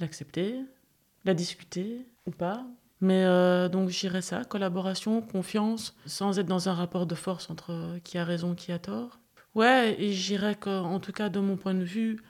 l'accepter, 0.00 0.56
la 1.24 1.34
discuter 1.34 2.06
ou 2.26 2.30
pas. 2.30 2.66
Mais 3.02 3.24
donc, 3.70 3.88
j'irais 3.88 4.20
ça, 4.20 4.44
collaboration, 4.44 5.22
confiance, 5.22 5.96
sans 6.04 6.38
être 6.38 6.46
dans 6.46 6.68
un 6.68 6.74
rapport 6.74 7.06
de 7.06 7.14
force 7.14 7.48
entre 7.48 7.98
qui 8.04 8.18
a 8.18 8.24
raison, 8.24 8.54
qui 8.54 8.72
a 8.72 8.78
tort. 8.78 9.20
Ouais, 9.54 9.96
et 9.98 10.12
je 10.12 10.26
dirais 10.26 10.54
qu'en 10.54 11.00
tout 11.00 11.12
cas, 11.12 11.28
de 11.28 11.40
mon 11.40 11.56
point 11.56 11.74
de 11.74 11.82
vue, 11.82 12.20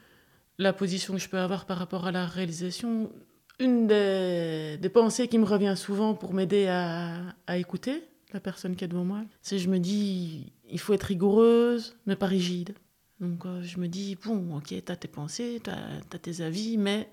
la 0.59 0.73
position 0.73 1.15
que 1.15 1.21
je 1.21 1.29
peux 1.29 1.39
avoir 1.39 1.67
par 1.67 1.79
rapport 1.79 2.07
à 2.07 2.13
la 2.13 2.27
réalisation, 2.27 3.11
une 3.59 3.87
des, 3.87 4.91
pensées 4.93 5.29
qui 5.29 5.39
me 5.39 5.45
revient 5.45 5.75
souvent 5.77 6.15
pour 6.15 6.33
m'aider 6.33 6.67
à, 6.69 7.35
à, 7.47 7.59
écouter 7.59 8.03
la 8.33 8.41
personne 8.41 8.77
qui 8.77 8.85
est 8.85 8.89
devant 8.89 9.05
moi, 9.05 9.23
c'est 9.43 9.59
je 9.59 9.69
me 9.69 9.79
dis, 9.79 10.53
il 10.71 10.79
faut 10.79 10.95
être 10.95 11.05
rigoureuse, 11.05 11.97
mais 12.07 12.17
pas 12.17 12.27
rigide. 12.27 12.75
Donc 13.21 13.45
euh, 13.45 13.63
je 13.63 13.79
me 13.79 13.89
dis, 13.89 14.17
bon, 14.17 14.57
ok, 14.57 14.75
t'as 14.85 14.97
tes 14.97 15.09
pensées, 15.09 15.61
t'as 15.63 15.77
as 16.13 16.19
tes 16.19 16.41
avis, 16.41 16.79
mais 16.79 17.11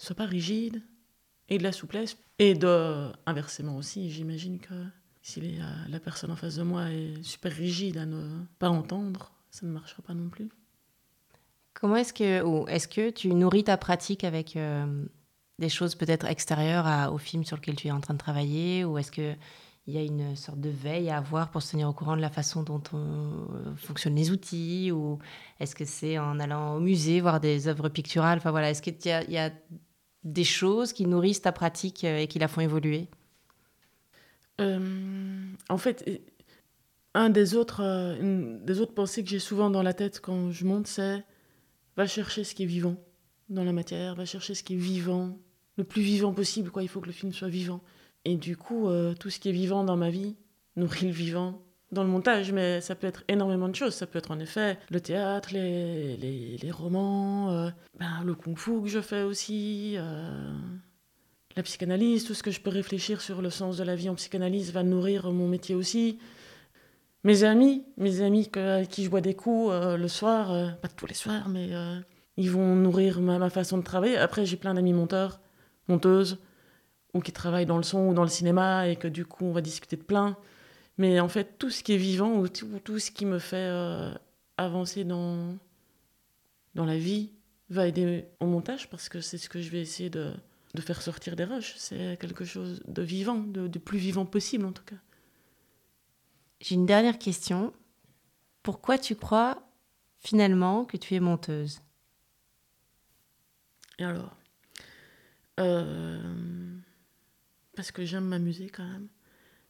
sois 0.00 0.16
pas 0.16 0.26
rigide, 0.26 0.82
et 1.48 1.58
de 1.58 1.62
la 1.62 1.72
souplesse. 1.72 2.16
Et 2.38 2.54
de, 2.54 3.12
inversement 3.26 3.76
aussi, 3.76 4.10
j'imagine 4.10 4.58
que 4.58 4.74
si 5.22 5.42
la 5.88 6.00
personne 6.00 6.30
en 6.30 6.36
face 6.36 6.56
de 6.56 6.62
moi 6.62 6.90
est 6.90 7.22
super 7.22 7.52
rigide 7.52 7.98
à 7.98 8.06
ne 8.06 8.44
pas 8.58 8.70
entendre, 8.70 9.32
ça 9.50 9.66
ne 9.66 9.72
marchera 9.72 10.02
pas 10.02 10.14
non 10.14 10.30
plus. 10.30 10.48
Comment 11.74 11.96
est-ce 11.96 12.12
que, 12.12 12.42
ou 12.42 12.66
est-ce 12.68 12.88
que 12.88 13.10
tu 13.10 13.34
nourris 13.34 13.64
ta 13.64 13.76
pratique 13.76 14.24
avec 14.24 14.56
euh, 14.56 15.04
des 15.58 15.68
choses 15.68 15.94
peut-être 15.94 16.26
extérieures 16.26 17.12
au 17.12 17.18
film 17.18 17.44
sur 17.44 17.56
lequel 17.56 17.76
tu 17.76 17.88
es 17.88 17.90
en 17.90 18.00
train 18.00 18.14
de 18.14 18.18
travailler, 18.18 18.84
ou 18.84 18.96
est-ce 18.96 19.12
que 19.12 19.34
il 19.86 19.94
y 19.94 19.98
a 19.98 20.02
une 20.02 20.36
sorte 20.36 20.60
de 20.60 20.68
veille 20.68 21.10
à 21.10 21.16
avoir 21.16 21.50
pour 21.50 21.62
se 21.62 21.72
tenir 21.72 21.88
au 21.88 21.92
courant 21.92 22.14
de 22.14 22.20
la 22.20 22.30
façon 22.30 22.62
dont 22.62 22.82
on 22.92 22.98
euh, 22.98 23.76
fonctionnent 23.76 24.14
les 24.14 24.30
outils, 24.30 24.92
ou 24.92 25.18
est-ce 25.58 25.74
que 25.74 25.84
c'est 25.84 26.18
en 26.18 26.38
allant 26.38 26.76
au 26.76 26.80
musée 26.80 27.20
voir 27.20 27.40
des 27.40 27.66
œuvres 27.66 27.88
picturales? 27.88 28.38
Enfin 28.38 28.50
voilà, 28.50 28.70
est-ce 28.70 28.82
qu'il 28.82 28.96
y, 29.04 29.38
a 29.38 29.50
des 30.24 30.44
choses 30.44 30.92
qui 30.92 31.06
nourrissent 31.06 31.42
ta 31.42 31.52
pratique 31.52 32.04
euh, 32.04 32.18
et 32.18 32.26
qui 32.26 32.38
la 32.38 32.48
font 32.48 32.60
évoluer? 32.60 33.08
Euh, 34.60 35.52
en 35.68 35.78
fait, 35.78 36.22
un 37.14 37.30
des 37.30 37.54
autres, 37.54 37.80
euh, 37.82 38.20
une 38.20 38.64
des 38.64 38.80
autres 38.80 38.94
pensées 38.94 39.24
que 39.24 39.30
j'ai 39.30 39.38
souvent 39.38 39.70
dans 39.70 39.82
la 39.82 39.94
tête 39.94 40.20
quand 40.20 40.50
je 40.50 40.64
monte, 40.64 40.86
c'est 40.86 41.24
va 41.96 42.06
chercher 42.06 42.44
ce 42.44 42.54
qui 42.54 42.64
est 42.64 42.66
vivant 42.66 42.96
dans 43.48 43.64
la 43.64 43.72
matière, 43.72 44.14
va 44.14 44.24
chercher 44.24 44.54
ce 44.54 44.62
qui 44.62 44.74
est 44.74 44.78
vivant, 44.78 45.38
le 45.76 45.84
plus 45.84 46.02
vivant 46.02 46.32
possible. 46.32 46.70
Quoi. 46.70 46.82
Il 46.82 46.88
faut 46.88 47.00
que 47.00 47.06
le 47.06 47.12
film 47.12 47.32
soit 47.32 47.48
vivant. 47.48 47.82
Et 48.24 48.36
du 48.36 48.56
coup, 48.56 48.88
tout 49.18 49.28
ce 49.28 49.40
qui 49.40 49.48
est 49.48 49.52
vivant 49.52 49.82
dans 49.82 49.96
ma 49.96 50.10
vie 50.10 50.36
nourrit 50.76 51.06
le 51.06 51.12
vivant 51.12 51.60
dans 51.92 52.02
le 52.04 52.08
montage, 52.08 52.52
mais 52.52 52.80
ça 52.80 52.94
peut 52.94 53.06
être 53.06 53.24
énormément 53.28 53.68
de 53.68 53.74
choses. 53.74 53.94
Ça 53.94 54.06
peut 54.06 54.18
être 54.18 54.30
en 54.30 54.38
effet 54.38 54.78
le 54.90 55.00
théâtre, 55.00 55.50
les, 55.52 56.16
les, 56.16 56.56
les 56.56 56.70
romans, 56.70 57.70
ben, 57.98 58.22
le 58.24 58.34
kung-fu 58.34 58.82
que 58.82 58.88
je 58.88 59.00
fais 59.00 59.22
aussi 59.22 59.96
la 61.56 61.62
psychanalyse, 61.62 62.24
tout 62.24 62.34
ce 62.34 62.42
que 62.42 62.50
je 62.50 62.60
peux 62.60 62.70
réfléchir 62.70 63.20
sur 63.20 63.42
le 63.42 63.50
sens 63.50 63.76
de 63.76 63.84
la 63.84 63.96
vie 63.96 64.08
en 64.08 64.14
psychanalyse 64.14 64.72
va 64.72 64.82
nourrir 64.82 65.30
mon 65.32 65.48
métier 65.48 65.74
aussi. 65.74 66.18
Mes 67.24 67.44
amis, 67.44 67.84
mes 67.98 68.22
amis 68.22 68.48
que, 68.48 68.84
qui 68.84 69.04
je 69.04 69.10
bois 69.10 69.20
des 69.20 69.34
coups 69.34 69.72
euh, 69.72 69.96
le 69.96 70.08
soir, 70.08 70.52
euh, 70.52 70.70
pas 70.70 70.88
tous 70.88 71.06
les 71.06 71.14
soirs, 71.14 71.48
mais 71.48 71.68
euh, 71.72 71.98
ils 72.36 72.50
vont 72.50 72.74
nourrir 72.76 73.20
ma, 73.20 73.50
façon 73.50 73.78
de 73.78 73.82
travailler. 73.82 74.16
Après, 74.16 74.46
j'ai 74.46 74.56
plein 74.56 74.74
d'amis 74.74 74.94
monteurs, 74.94 75.40
monteuses, 75.88 76.38
ou 77.12 77.20
qui 77.20 77.32
travaillent 77.32 77.66
dans 77.66 77.76
le 77.76 77.82
son 77.82 78.08
ou 78.08 78.14
dans 78.14 78.22
le 78.22 78.28
cinéma, 78.28 78.88
et 78.88 78.96
que 78.96 79.08
du 79.08 79.26
coup, 79.26 79.44
on 79.44 79.52
va 79.52 79.60
discuter 79.60 79.96
de 79.96 80.02
plein. 80.02 80.36
Mais 81.00 81.18
en 81.18 81.30
fait, 81.30 81.56
tout 81.56 81.70
ce 81.70 81.82
qui 81.82 81.94
est 81.94 81.96
vivant, 81.96 82.36
ou 82.36 82.46
tout, 82.46 82.78
tout 82.84 82.98
ce 82.98 83.10
qui 83.10 83.24
me 83.24 83.38
fait 83.38 83.72
avancer 84.58 85.04
dans, 85.04 85.56
dans 86.74 86.84
la 86.84 86.98
vie, 86.98 87.30
va 87.70 87.86
aider 87.86 88.26
au 88.38 88.44
montage, 88.44 88.90
parce 88.90 89.08
que 89.08 89.22
c'est 89.22 89.38
ce 89.38 89.48
que 89.48 89.62
je 89.62 89.70
vais 89.70 89.80
essayer 89.80 90.10
de, 90.10 90.34
de 90.74 90.80
faire 90.82 91.00
sortir 91.00 91.36
des 91.36 91.44
roches. 91.44 91.72
C'est 91.78 92.18
quelque 92.20 92.44
chose 92.44 92.82
de 92.86 93.00
vivant, 93.00 93.38
de, 93.38 93.78
plus 93.78 93.96
vivant 93.96 94.26
possible 94.26 94.66
en 94.66 94.72
tout 94.72 94.84
cas. 94.84 95.00
J'ai 96.60 96.74
une 96.74 96.84
dernière 96.84 97.18
question. 97.18 97.72
Pourquoi 98.62 98.98
tu 98.98 99.16
crois 99.16 99.66
finalement 100.18 100.84
que 100.84 100.98
tu 100.98 101.14
es 101.14 101.20
monteuse? 101.20 101.80
Et 103.98 104.04
alors? 104.04 104.36
Euh, 105.60 106.76
Parce 107.74 107.90
que 107.90 108.04
j'aime 108.04 108.26
m'amuser 108.26 108.68
quand 108.68 108.86
même. 108.86 109.08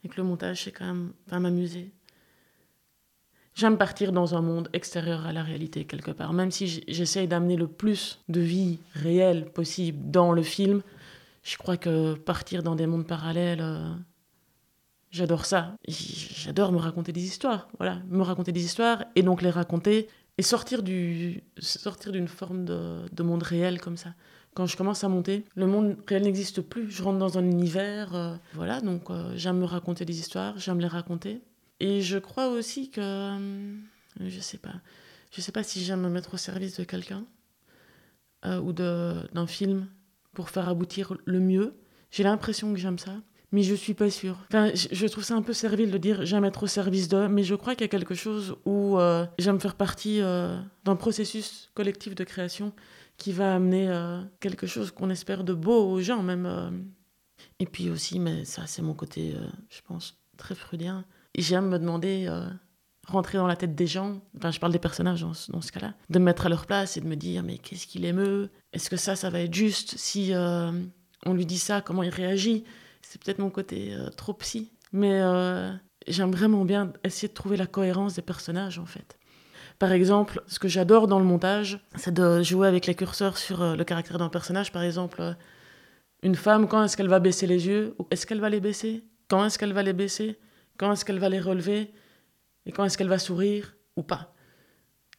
Et 0.04 0.08
que 0.08 0.16
le 0.16 0.22
montage, 0.22 0.64
c'est 0.64 0.72
quand 0.72 0.86
même 0.86 1.12
pas 1.28 1.38
m'amuser. 1.38 1.92
J'aime 3.54 3.76
partir 3.76 4.12
dans 4.12 4.34
un 4.34 4.40
monde 4.40 4.68
extérieur 4.72 5.26
à 5.26 5.32
la 5.32 5.42
réalité 5.42 5.84
quelque 5.84 6.12
part. 6.12 6.32
Même 6.32 6.50
si 6.50 6.82
j'essaye 6.88 7.28
d'amener 7.28 7.56
le 7.56 7.66
plus 7.66 8.20
de 8.28 8.40
vie 8.40 8.78
réelle 8.94 9.44
possible 9.46 10.10
dans 10.10 10.32
le 10.32 10.42
film, 10.42 10.82
je 11.42 11.56
crois 11.56 11.76
que 11.76 12.14
partir 12.14 12.62
dans 12.62 12.74
des 12.74 12.86
mondes 12.86 13.06
parallèles, 13.06 13.60
euh, 13.60 13.92
j'adore 15.10 15.44
ça. 15.44 15.76
J'adore 15.88 16.72
me 16.72 16.78
raconter 16.78 17.12
des 17.12 17.24
histoires. 17.24 17.68
Voilà, 17.78 18.00
me 18.08 18.22
raconter 18.22 18.52
des 18.52 18.64
histoires 18.64 19.04
et 19.14 19.22
donc 19.22 19.42
les 19.42 19.50
raconter 19.50 20.08
et 20.38 20.42
sortir 20.42 20.82
du 20.82 21.42
sortir 21.58 22.12
d'une 22.12 22.28
forme 22.28 22.64
de, 22.64 23.22
monde 23.22 23.42
réel 23.42 23.80
comme 23.80 23.96
ça. 23.96 24.14
Quand 24.54 24.66
je 24.66 24.76
commence 24.76 25.04
à 25.04 25.08
monter, 25.08 25.44
le 25.54 25.66
monde 25.66 25.96
réel 26.08 26.24
n'existe 26.24 26.60
plus. 26.60 26.90
Je 26.90 27.02
rentre 27.02 27.18
dans 27.18 27.38
un 27.38 27.44
univers. 27.44 28.14
Euh, 28.14 28.34
voilà, 28.54 28.80
donc 28.80 29.08
euh, 29.10 29.32
j'aime 29.36 29.58
me 29.58 29.64
raconter 29.64 30.04
des 30.04 30.18
histoires, 30.18 30.58
j'aime 30.58 30.80
les 30.80 30.88
raconter. 30.88 31.40
Et 31.78 32.02
je 32.02 32.18
crois 32.18 32.48
aussi 32.48 32.90
que. 32.90 33.00
Euh, 33.00 33.78
je 34.18 34.40
sais 34.40 34.58
pas. 34.58 34.74
Je 35.30 35.40
sais 35.40 35.52
pas 35.52 35.62
si 35.62 35.84
j'aime 35.84 36.00
me 36.00 36.08
mettre 36.08 36.34
au 36.34 36.36
service 36.36 36.76
de 36.78 36.84
quelqu'un 36.84 37.24
ou 38.44 38.72
d'un 38.72 39.46
film 39.46 39.86
pour 40.32 40.48
faire 40.48 40.68
aboutir 40.68 41.14
le 41.24 41.38
mieux. 41.38 41.74
J'ai 42.10 42.24
l'impression 42.24 42.72
que 42.72 42.80
j'aime 42.80 42.98
ça, 42.98 43.12
mais 43.52 43.62
je 43.62 43.74
suis 43.74 43.94
pas 43.94 44.10
sûre. 44.10 44.38
Enfin, 44.48 44.70
je, 44.74 45.06
trouve 45.06 45.24
ça 45.24 45.34
un 45.34 45.42
peu 45.42 45.52
servile 45.52 45.90
de 45.90 45.98
dire 45.98 46.24
j'aime 46.24 46.44
être 46.44 46.62
au 46.62 46.66
service 46.66 47.08
de, 47.08 47.26
mais 47.26 47.42
je 47.42 47.54
crois 47.54 47.74
qu'il 47.74 47.82
y 47.82 47.84
a 47.84 47.88
quelque 47.88 48.14
chose 48.14 48.56
où 48.64 48.98
euh, 48.98 49.26
j'aime 49.38 49.60
faire 49.60 49.74
partie 49.74 50.20
d'un 50.20 50.96
processus 50.96 51.70
collectif 51.74 52.14
de 52.14 52.24
création 52.24 52.72
qui 53.16 53.32
va 53.32 53.54
amener 53.54 53.92
quelque 54.40 54.66
chose 54.66 54.90
qu'on 54.90 55.10
espère 55.10 55.44
de 55.44 55.52
beau 55.52 55.90
aux 55.90 56.00
gens, 56.00 56.22
même. 56.22 56.90
Et 57.58 57.66
puis 57.66 57.90
aussi, 57.90 58.18
mais 58.18 58.44
ça, 58.44 58.66
c'est 58.66 58.82
mon 58.82 58.94
côté, 58.94 59.34
je 59.68 59.80
pense, 59.86 60.16
très 60.36 60.54
freudien 60.54 61.04
j'aime 61.38 61.68
me 61.68 61.78
demander, 61.78 62.26
euh, 62.28 62.48
rentrer 63.06 63.38
dans 63.38 63.46
la 63.46 63.56
tête 63.56 63.74
des 63.74 63.86
gens, 63.86 64.20
enfin 64.36 64.50
je 64.50 64.60
parle 64.60 64.72
des 64.72 64.78
personnages 64.78 65.22
dans, 65.22 65.34
ce 65.34 65.72
cas-là, 65.72 65.94
de 66.08 66.18
me 66.18 66.24
mettre 66.24 66.46
à 66.46 66.48
leur 66.48 66.66
place 66.66 66.96
et 66.96 67.00
de 67.00 67.06
me 67.06 67.16
dire 67.16 67.42
mais 67.42 67.58
qu'est-ce 67.58 67.86
qu'il 67.86 68.04
émeut 68.04 68.50
Est-ce 68.72 68.90
que 68.90 68.96
ça, 68.96 69.16
ça 69.16 69.30
va 69.30 69.40
être 69.40 69.54
juste 69.54 69.96
Si 69.96 70.34
euh, 70.34 70.70
on 71.26 71.34
lui 71.34 71.46
dit 71.46 71.58
ça, 71.58 71.80
comment 71.80 72.02
il 72.02 72.10
réagit? 72.10 72.64
C'est 73.02 73.22
peut-être 73.22 73.38
mon 73.38 73.50
côté 73.50 73.92
euh, 73.92 74.08
trop 74.10 74.34
psy. 74.34 74.72
Mais 74.92 75.20
j'aime 76.08 76.32
vraiment 76.32 76.64
bien 76.64 76.92
essayer 77.04 77.28
de 77.28 77.34
trouver 77.34 77.56
la 77.56 77.68
cohérence 77.68 78.14
des 78.14 78.22
personnages 78.22 78.80
en 78.80 78.86
fait. 78.86 79.18
Par 79.78 79.92
exemple, 79.92 80.42
ce 80.48 80.58
que 80.58 80.66
j'adore 80.66 81.06
dans 81.06 81.20
le 81.20 81.24
montage, 81.24 81.78
c'est 81.94 82.12
de 82.12 82.42
jouer 82.42 82.66
avec 82.66 82.86
les 82.86 82.96
curseurs 82.96 83.38
sur 83.38 83.76
le 83.76 83.84
caractère 83.84 84.18
d'un 84.18 84.28
personnage. 84.28 84.72
Par 84.72 84.82
exemple, 84.82 85.36
une 86.22 86.34
femme, 86.34 86.66
quand 86.68 86.82
est-ce 86.82 86.96
qu'elle 86.96 87.08
va 87.08 87.20
baisser 87.20 87.46
les 87.46 87.66
yeux? 87.66 87.94
Est-ce 88.10 88.26
qu'elle 88.26 88.40
va 88.40 88.50
les 88.50 88.60
baisser? 88.60 89.04
Quand 89.28 89.46
est-ce 89.46 89.58
qu'elle 89.58 89.72
va 89.72 89.84
les 89.84 89.92
baisser? 89.92 90.38
Quand 90.76 90.92
est-ce 90.92 91.04
qu'elle 91.04 91.20
va 91.20 91.28
les 91.28 91.40
relever? 91.40 91.92
Et 92.66 92.72
quand 92.72 92.84
est-ce 92.84 92.98
qu'elle 92.98 93.08
va 93.08 93.18
sourire? 93.18 93.76
Ou 93.96 94.02
pas. 94.02 94.34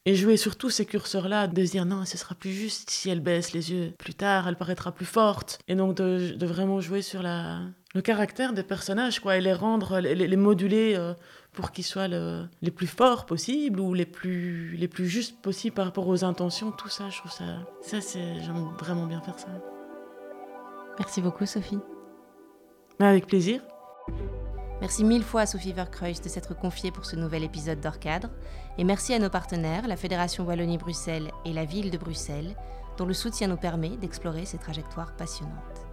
Et 0.07 0.15
jouer 0.15 0.35
surtout 0.35 0.71
ces 0.71 0.87
curseurs-là, 0.87 1.45
de 1.45 1.63
se 1.63 1.71
dire 1.71 1.85
non, 1.85 2.05
ce 2.05 2.17
sera 2.17 2.33
plus 2.33 2.51
juste 2.51 2.89
si 2.89 3.11
elle 3.11 3.19
baisse 3.19 3.53
les 3.53 3.71
yeux. 3.71 3.93
Plus 3.99 4.15
tard, 4.15 4.47
elle 4.47 4.55
paraîtra 4.55 4.91
plus 4.91 5.05
forte. 5.05 5.59
Et 5.67 5.75
donc 5.75 5.95
de, 5.95 6.33
de 6.35 6.45
vraiment 6.47 6.81
jouer 6.81 7.03
sur 7.03 7.21
la, 7.21 7.59
le 7.93 8.01
caractère 8.01 8.53
des 8.53 8.63
personnages, 8.63 9.19
quoi, 9.19 9.37
et 9.37 9.41
les 9.41 9.53
rendre, 9.53 9.99
les, 9.99 10.15
les 10.15 10.35
moduler 10.37 10.95
euh, 10.97 11.13
pour 11.51 11.71
qu'ils 11.71 11.83
soient 11.83 12.07
le, 12.07 12.45
les 12.63 12.71
plus 12.71 12.87
forts 12.87 13.27
possibles 13.27 13.79
ou 13.79 13.93
les 13.93 14.07
plus, 14.07 14.75
les 14.75 14.87
plus 14.87 15.07
justes 15.07 15.39
possibles 15.39 15.75
par 15.75 15.85
rapport 15.85 16.07
aux 16.07 16.23
intentions. 16.23 16.71
Tout 16.71 16.89
ça, 16.89 17.11
je 17.11 17.19
trouve 17.19 17.31
ça, 17.31 17.45
ça 17.83 18.01
c'est, 18.01 18.41
j'aime 18.41 18.69
vraiment 18.79 19.05
bien 19.05 19.21
faire 19.21 19.37
ça. 19.37 19.49
Merci 20.97 21.21
beaucoup, 21.21 21.45
Sophie. 21.45 21.79
Avec 22.99 23.27
plaisir. 23.27 23.61
Merci 24.81 25.03
mille 25.03 25.23
fois 25.23 25.41
à 25.41 25.45
Sophie 25.45 25.73
Verkreuz 25.73 26.21
de 26.23 26.27
s'être 26.27 26.55
confiée 26.55 26.89
pour 26.89 27.05
ce 27.05 27.15
nouvel 27.15 27.43
épisode 27.43 27.79
d'Orcadre. 27.79 28.29
Et 28.79 28.83
merci 28.83 29.13
à 29.13 29.19
nos 29.19 29.29
partenaires, 29.29 29.87
la 29.87 29.95
Fédération 29.95 30.43
Wallonie-Bruxelles 30.43 31.29
et 31.45 31.53
la 31.53 31.65
ville 31.65 31.91
de 31.91 31.99
Bruxelles, 31.99 32.55
dont 32.97 33.05
le 33.05 33.13
soutien 33.13 33.47
nous 33.47 33.57
permet 33.57 33.95
d'explorer 33.97 34.45
ces 34.45 34.57
trajectoires 34.57 35.15
passionnantes. 35.15 35.85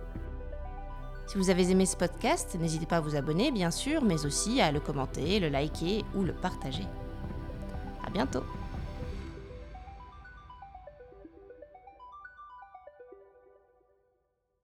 Si 1.26 1.36
vous 1.36 1.50
avez 1.50 1.70
aimé 1.70 1.84
ce 1.84 1.96
podcast, 1.96 2.56
n'hésitez 2.58 2.86
pas 2.86 2.96
à 2.96 3.00
vous 3.00 3.14
abonner, 3.14 3.52
bien 3.52 3.70
sûr, 3.70 4.02
mais 4.02 4.24
aussi 4.24 4.62
à 4.62 4.72
le 4.72 4.80
commenter, 4.80 5.38
le 5.38 5.50
liker 5.50 6.06
ou 6.14 6.22
le 6.22 6.32
partager. 6.32 6.86
À 8.06 8.08
bientôt! 8.08 8.44